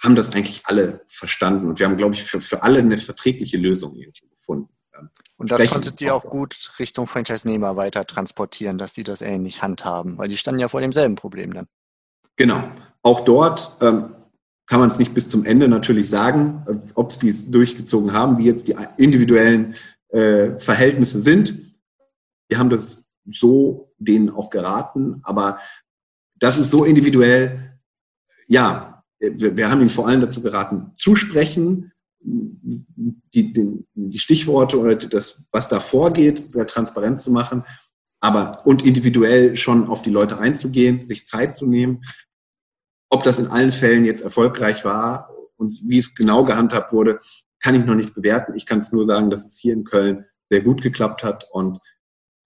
haben 0.00 0.14
das 0.14 0.32
eigentlich 0.32 0.62
alle 0.64 1.04
verstanden. 1.08 1.68
Und 1.68 1.78
wir 1.78 1.86
haben, 1.86 1.96
glaube 1.96 2.14
ich, 2.14 2.22
für, 2.22 2.40
für 2.40 2.62
alle 2.62 2.78
eine 2.78 2.98
verträgliche 2.98 3.58
Lösung 3.58 3.96
irgendwie 3.96 4.28
gefunden. 4.28 4.68
Und 5.36 5.50
das 5.50 5.66
konntet 5.68 6.00
ihr 6.00 6.14
auch 6.14 6.24
gut 6.24 6.72
Richtung 6.78 7.06
Franchise-Nehmer 7.06 7.76
weiter 7.76 8.06
transportieren, 8.06 8.78
dass 8.78 8.92
die 8.92 9.04
das 9.04 9.22
ähnlich 9.22 9.62
handhaben, 9.62 10.18
weil 10.18 10.28
die 10.28 10.36
standen 10.36 10.60
ja 10.60 10.68
vor 10.68 10.80
demselben 10.80 11.14
Problem 11.14 11.52
dann. 11.52 11.66
Genau. 12.36 12.62
Auch 13.02 13.20
dort 13.20 13.76
ähm, 13.80 14.14
kann 14.66 14.80
man 14.80 14.90
es 14.90 14.98
nicht 14.98 15.14
bis 15.14 15.28
zum 15.28 15.44
Ende 15.44 15.68
natürlich 15.68 16.10
sagen, 16.10 16.64
äh, 16.68 16.74
ob 16.94 17.12
sie 17.12 17.28
es 17.28 17.50
durchgezogen 17.50 18.12
haben, 18.12 18.38
wie 18.38 18.44
jetzt 18.44 18.68
die 18.68 18.76
individuellen 18.96 19.74
äh, 20.08 20.58
Verhältnisse 20.58 21.20
sind. 21.22 21.54
Wir 22.48 22.58
haben 22.58 22.70
das 22.70 23.04
so 23.30 23.92
denen 23.98 24.30
auch 24.30 24.50
geraten, 24.50 25.20
aber 25.24 25.60
das 26.36 26.58
ist 26.58 26.70
so 26.70 26.84
individuell. 26.84 27.78
Ja, 28.46 28.87
wir, 29.20 29.56
wir 29.56 29.70
haben 29.70 29.80
ihnen 29.80 29.90
vor 29.90 30.06
allem 30.06 30.20
dazu 30.20 30.42
geraten, 30.42 30.92
zu 30.96 31.16
sprechen, 31.16 31.92
die, 32.20 33.52
die, 33.52 33.86
die 33.94 34.18
Stichworte 34.18 34.78
oder 34.78 34.96
das, 34.96 35.42
was 35.50 35.68
da 35.68 35.80
vorgeht, 35.80 36.50
sehr 36.50 36.66
transparent 36.66 37.20
zu 37.22 37.30
machen, 37.30 37.64
aber 38.20 38.66
und 38.66 38.84
individuell 38.84 39.56
schon 39.56 39.86
auf 39.86 40.02
die 40.02 40.10
Leute 40.10 40.38
einzugehen, 40.38 41.06
sich 41.06 41.26
Zeit 41.26 41.56
zu 41.56 41.66
nehmen. 41.66 42.02
Ob 43.10 43.22
das 43.22 43.38
in 43.38 43.46
allen 43.46 43.72
Fällen 43.72 44.04
jetzt 44.04 44.22
erfolgreich 44.22 44.84
war 44.84 45.30
und 45.56 45.78
wie 45.84 45.98
es 45.98 46.14
genau 46.14 46.44
gehandhabt 46.44 46.92
wurde, 46.92 47.20
kann 47.60 47.74
ich 47.74 47.84
noch 47.84 47.94
nicht 47.94 48.14
bewerten. 48.14 48.54
Ich 48.54 48.66
kann 48.66 48.80
es 48.80 48.92
nur 48.92 49.06
sagen, 49.06 49.30
dass 49.30 49.46
es 49.46 49.58
hier 49.58 49.72
in 49.72 49.84
Köln 49.84 50.24
sehr 50.50 50.62
gut 50.62 50.82
geklappt 50.82 51.22
hat 51.22 51.46
und 51.52 51.78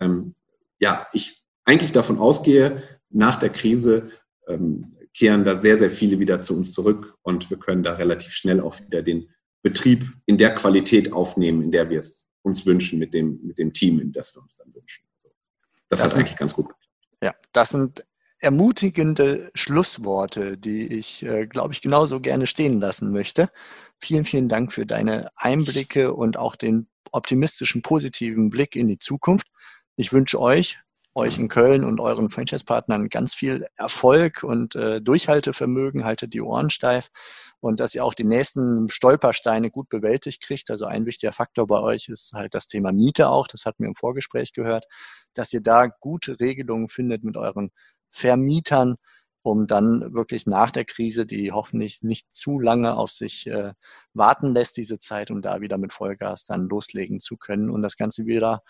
ähm, 0.01 0.35
ja, 0.81 1.07
ich 1.13 1.43
eigentlich 1.65 1.93
davon 1.93 2.19
ausgehe, 2.19 2.83
nach 3.09 3.39
der 3.39 3.51
Krise 3.51 4.11
ähm, 4.49 4.81
kehren 5.15 5.45
da 5.45 5.57
sehr, 5.57 5.79
sehr 5.79 5.91
viele 5.91 6.19
wieder 6.19 6.43
zu 6.43 6.57
uns 6.57 6.73
zurück 6.73 7.17
und 7.23 7.51
wir 7.51 7.59
können 7.59 7.83
da 7.83 7.95
relativ 7.95 8.33
schnell 8.33 8.61
auch 8.61 8.79
wieder 8.81 9.03
den 9.03 9.29
Betrieb 9.63 10.05
in 10.27 10.39
der 10.39 10.55
Qualität 10.55 11.13
aufnehmen, 11.13 11.63
in 11.63 11.71
der 11.71 11.91
wir 11.91 11.99
es 11.99 12.29
uns 12.43 12.67
wünschen 12.67 12.99
mit 12.99 13.15
dem, 13.15 13.41
mit 13.43 13.59
dem 13.59 13.73
Team, 13.73 14.01
in 14.01 14.13
das 14.13 14.35
wir 14.35 14.43
uns 14.43 14.57
dann 14.57 14.73
wünschen. 14.75 15.05
Das, 15.89 16.01
das 16.01 16.13
hat 16.13 16.19
eigentlich 16.19 16.39
ganz 16.39 16.55
gut 16.55 16.69
geklappt. 16.69 16.89
Ja, 17.23 17.35
das 17.53 17.71
sind 17.71 18.05
ermutigende 18.43 19.51
Schlussworte, 19.55 20.59
die 20.59 20.87
ich, 20.87 21.23
äh, 21.23 21.47
glaube 21.47 21.73
ich, 21.75 21.81
genauso 21.81 22.21
gerne 22.21 22.49
stehen 22.49 22.81
lassen 22.81 23.13
möchte. 23.13 23.49
Vielen, 24.01 24.25
vielen 24.25 24.49
Dank 24.49 24.73
für 24.73 24.85
deine 24.85 25.31
Einblicke 25.37 26.13
und 26.13 26.37
auch 26.37 26.57
den 26.57 26.89
optimistischen, 27.13 27.83
positiven 27.83 28.51
Blick 28.51 28.75
in 28.75 28.89
die 28.89 28.99
Zukunft. 28.99 29.47
Ich 29.95 30.13
wünsche 30.13 30.41
euch, 30.41 30.81
euch 31.15 31.39
in 31.39 31.49
Köln 31.49 31.85
und 31.85 32.01
euren 32.01 32.31
Franchise-Partnern 32.31 33.09
ganz 33.09 33.35
viel 33.35 33.67
Erfolg 33.77 34.43
und 34.43 34.75
äh, 34.77 35.01
Durchhaltevermögen, 35.03 36.05
haltet 36.05 36.33
die 36.33 36.41
Ohren 36.41 36.71
steif 36.71 37.11
und 37.61 37.81
dass 37.81 37.95
ihr 37.95 38.05
auch 38.05 38.15
die 38.15 38.25
nächsten 38.25 38.89
Stolpersteine 38.89 39.71
gut 39.71 39.89
bewältigt 39.91 40.43
kriegt. 40.43 40.71
Also 40.71 40.87
ein 40.87 41.05
wichtiger 41.05 41.33
Faktor 41.33 41.67
bei 41.67 41.81
euch 41.81 42.09
ist 42.09 42.33
halt 42.33 42.55
das 42.55 42.67
Thema 42.67 42.93
Miete 42.93 43.29
auch, 43.29 43.47
das 43.47 43.67
hatten 43.67 43.83
wir 43.83 43.89
im 43.89 43.95
Vorgespräch 43.95 44.53
gehört, 44.53 44.87
dass 45.35 45.53
ihr 45.53 45.61
da 45.61 45.87
gute 45.87 46.41
Regelungen 46.41 46.89
findet 46.89 47.25
mit 47.25 47.37
euren 47.37 47.71
Vermietern, 48.09 48.97
um 49.43 49.67
dann 49.67 50.15
wirklich 50.15 50.47
nach 50.47 50.71
der 50.71 50.85
Krise, 50.85 51.27
die 51.27 51.53
hoffentlich 51.53 52.03
nicht 52.03 52.33
zu 52.33 52.59
lange 52.59 52.97
auf 52.97 53.11
sich 53.11 53.47
äh, 53.49 53.73
warten 54.15 54.55
lässt, 54.55 54.77
diese 54.79 54.99
Zeit, 54.99 55.31
um 55.31 55.43
da 55.43 55.61
wieder 55.61 55.79
mit 55.79 55.93
Vollgas 55.93 56.45
dann 56.45 56.69
loslegen 56.69 57.21
zu 57.21 57.37
können 57.37 57.69
und 57.69 57.83
das 57.83 57.97
Ganze 57.97 58.25
wieder 58.25 58.63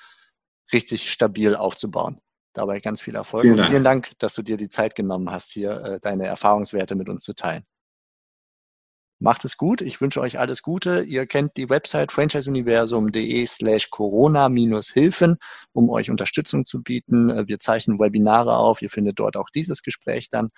richtig 0.72 1.12
stabil 1.12 1.54
aufzubauen. 1.54 2.20
Dabei 2.52 2.80
ganz 2.80 3.00
viel 3.00 3.14
Erfolg 3.14 3.42
Vielen 3.42 3.52
und 3.54 3.58
Dank. 3.58 3.70
vielen 3.70 3.84
Dank, 3.84 4.10
dass 4.18 4.34
du 4.34 4.42
dir 4.42 4.56
die 4.56 4.68
Zeit 4.68 4.94
genommen 4.94 5.30
hast, 5.30 5.52
hier 5.52 5.80
äh, 5.82 6.00
deine 6.00 6.26
Erfahrungswerte 6.26 6.94
mit 6.94 7.08
uns 7.08 7.24
zu 7.24 7.34
teilen. 7.34 7.64
Macht 9.22 9.44
es 9.44 9.56
gut. 9.56 9.82
Ich 9.82 10.00
wünsche 10.00 10.20
euch 10.20 10.40
alles 10.40 10.62
Gute. 10.62 11.02
Ihr 11.02 11.26
kennt 11.26 11.56
die 11.56 11.70
Website 11.70 12.10
franchiseuniversum.de 12.10 13.46
slash 13.46 13.88
corona-hilfen, 13.90 15.36
um 15.72 15.90
euch 15.90 16.10
Unterstützung 16.10 16.64
zu 16.64 16.82
bieten. 16.82 17.30
Äh, 17.30 17.46
Wir 17.46 17.60
zeichnen 17.60 18.00
Webinare 18.00 18.56
auf. 18.56 18.82
Ihr 18.82 18.90
findet 18.90 19.20
dort 19.20 19.36
auch 19.36 19.48
dieses 19.48 19.82
Gespräch 19.82 20.28
dann 20.28 20.50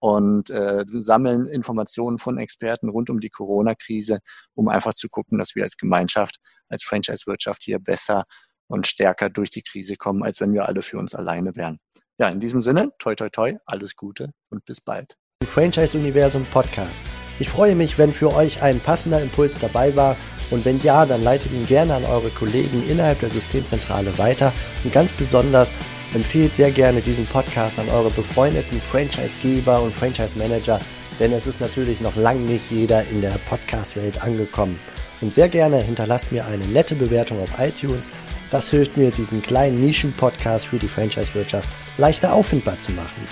und 0.00 0.50
äh, 0.50 0.84
sammeln 0.98 1.46
Informationen 1.46 2.18
von 2.18 2.36
Experten 2.36 2.90
rund 2.90 3.08
um 3.08 3.20
die 3.20 3.30
Corona-Krise, 3.30 4.18
um 4.54 4.68
einfach 4.68 4.92
zu 4.92 5.08
gucken, 5.08 5.38
dass 5.38 5.54
wir 5.54 5.62
als 5.62 5.78
Gemeinschaft, 5.78 6.36
als 6.68 6.84
Franchise-Wirtschaft 6.84 7.62
hier 7.62 7.78
besser 7.78 8.24
und 8.70 8.86
stärker 8.86 9.28
durch 9.28 9.50
die 9.50 9.62
Krise 9.62 9.96
kommen, 9.96 10.22
als 10.22 10.40
wenn 10.40 10.54
wir 10.54 10.66
alle 10.66 10.82
für 10.82 10.98
uns 10.98 11.14
alleine 11.14 11.56
wären. 11.56 11.78
Ja, 12.18 12.28
in 12.28 12.40
diesem 12.40 12.62
Sinne, 12.62 12.92
toi, 12.98 13.14
toi, 13.14 13.28
toi, 13.28 13.56
alles 13.66 13.96
Gute 13.96 14.32
und 14.48 14.64
bis 14.64 14.80
bald. 14.80 15.16
Franchise 15.44 15.98
Universum 15.98 16.44
Podcast. 16.46 17.02
Ich 17.38 17.48
freue 17.48 17.74
mich, 17.74 17.98
wenn 17.98 18.12
für 18.12 18.34
euch 18.34 18.62
ein 18.62 18.78
passender 18.78 19.22
Impuls 19.22 19.58
dabei 19.58 19.96
war 19.96 20.16
und 20.50 20.64
wenn 20.64 20.80
ja, 20.82 21.06
dann 21.06 21.24
leitet 21.24 21.52
ihn 21.52 21.66
gerne 21.66 21.94
an 21.94 22.04
eure 22.04 22.30
Kollegen 22.30 22.86
innerhalb 22.88 23.20
der 23.20 23.30
Systemzentrale 23.30 24.16
weiter 24.18 24.52
und 24.84 24.92
ganz 24.92 25.12
besonders 25.12 25.72
empfehlt 26.14 26.54
sehr 26.54 26.70
gerne 26.70 27.00
diesen 27.00 27.26
Podcast 27.26 27.78
an 27.78 27.88
eure 27.88 28.10
befreundeten 28.10 28.80
Franchisegeber 28.80 29.80
und 29.80 29.94
Franchise 29.94 30.36
Manager, 30.36 30.80
denn 31.18 31.32
es 31.32 31.46
ist 31.46 31.60
natürlich 31.60 32.00
noch 32.00 32.16
lang 32.16 32.44
nicht 32.44 32.70
jeder 32.70 33.04
in 33.08 33.20
der 33.20 33.38
Podcast-Welt 33.48 34.22
angekommen. 34.22 34.78
Und 35.20 35.34
sehr 35.34 35.48
gerne 35.48 35.78
hinterlasst 35.78 36.32
mir 36.32 36.46
eine 36.46 36.66
nette 36.66 36.94
Bewertung 36.94 37.40
auf 37.42 37.58
iTunes. 37.58 38.10
Das 38.50 38.70
hilft 38.70 38.96
mir, 38.96 39.10
diesen 39.10 39.42
kleinen 39.42 39.80
Nischen-Podcast 39.80 40.66
für 40.66 40.78
die 40.78 40.88
Franchise-Wirtschaft 40.88 41.68
leichter 41.96 42.32
auffindbar 42.32 42.78
zu 42.78 42.92
machen. 42.92 43.28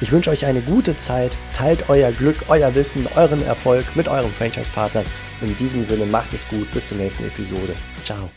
Ich 0.00 0.10
wünsche 0.10 0.30
euch 0.30 0.46
eine 0.46 0.62
gute 0.62 0.96
Zeit, 0.96 1.36
teilt 1.54 1.88
euer 1.88 2.10
Glück, 2.10 2.36
euer 2.48 2.74
Wissen, 2.74 3.06
euren 3.14 3.44
Erfolg 3.46 3.94
mit 3.94 4.08
euren 4.08 4.32
Franchise-Partnern. 4.32 5.04
In 5.42 5.56
diesem 5.56 5.84
Sinne 5.84 6.06
macht 6.06 6.32
es 6.32 6.48
gut, 6.48 6.70
bis 6.72 6.86
zur 6.86 6.98
nächsten 6.98 7.24
Episode. 7.24 7.74
Ciao. 8.02 8.30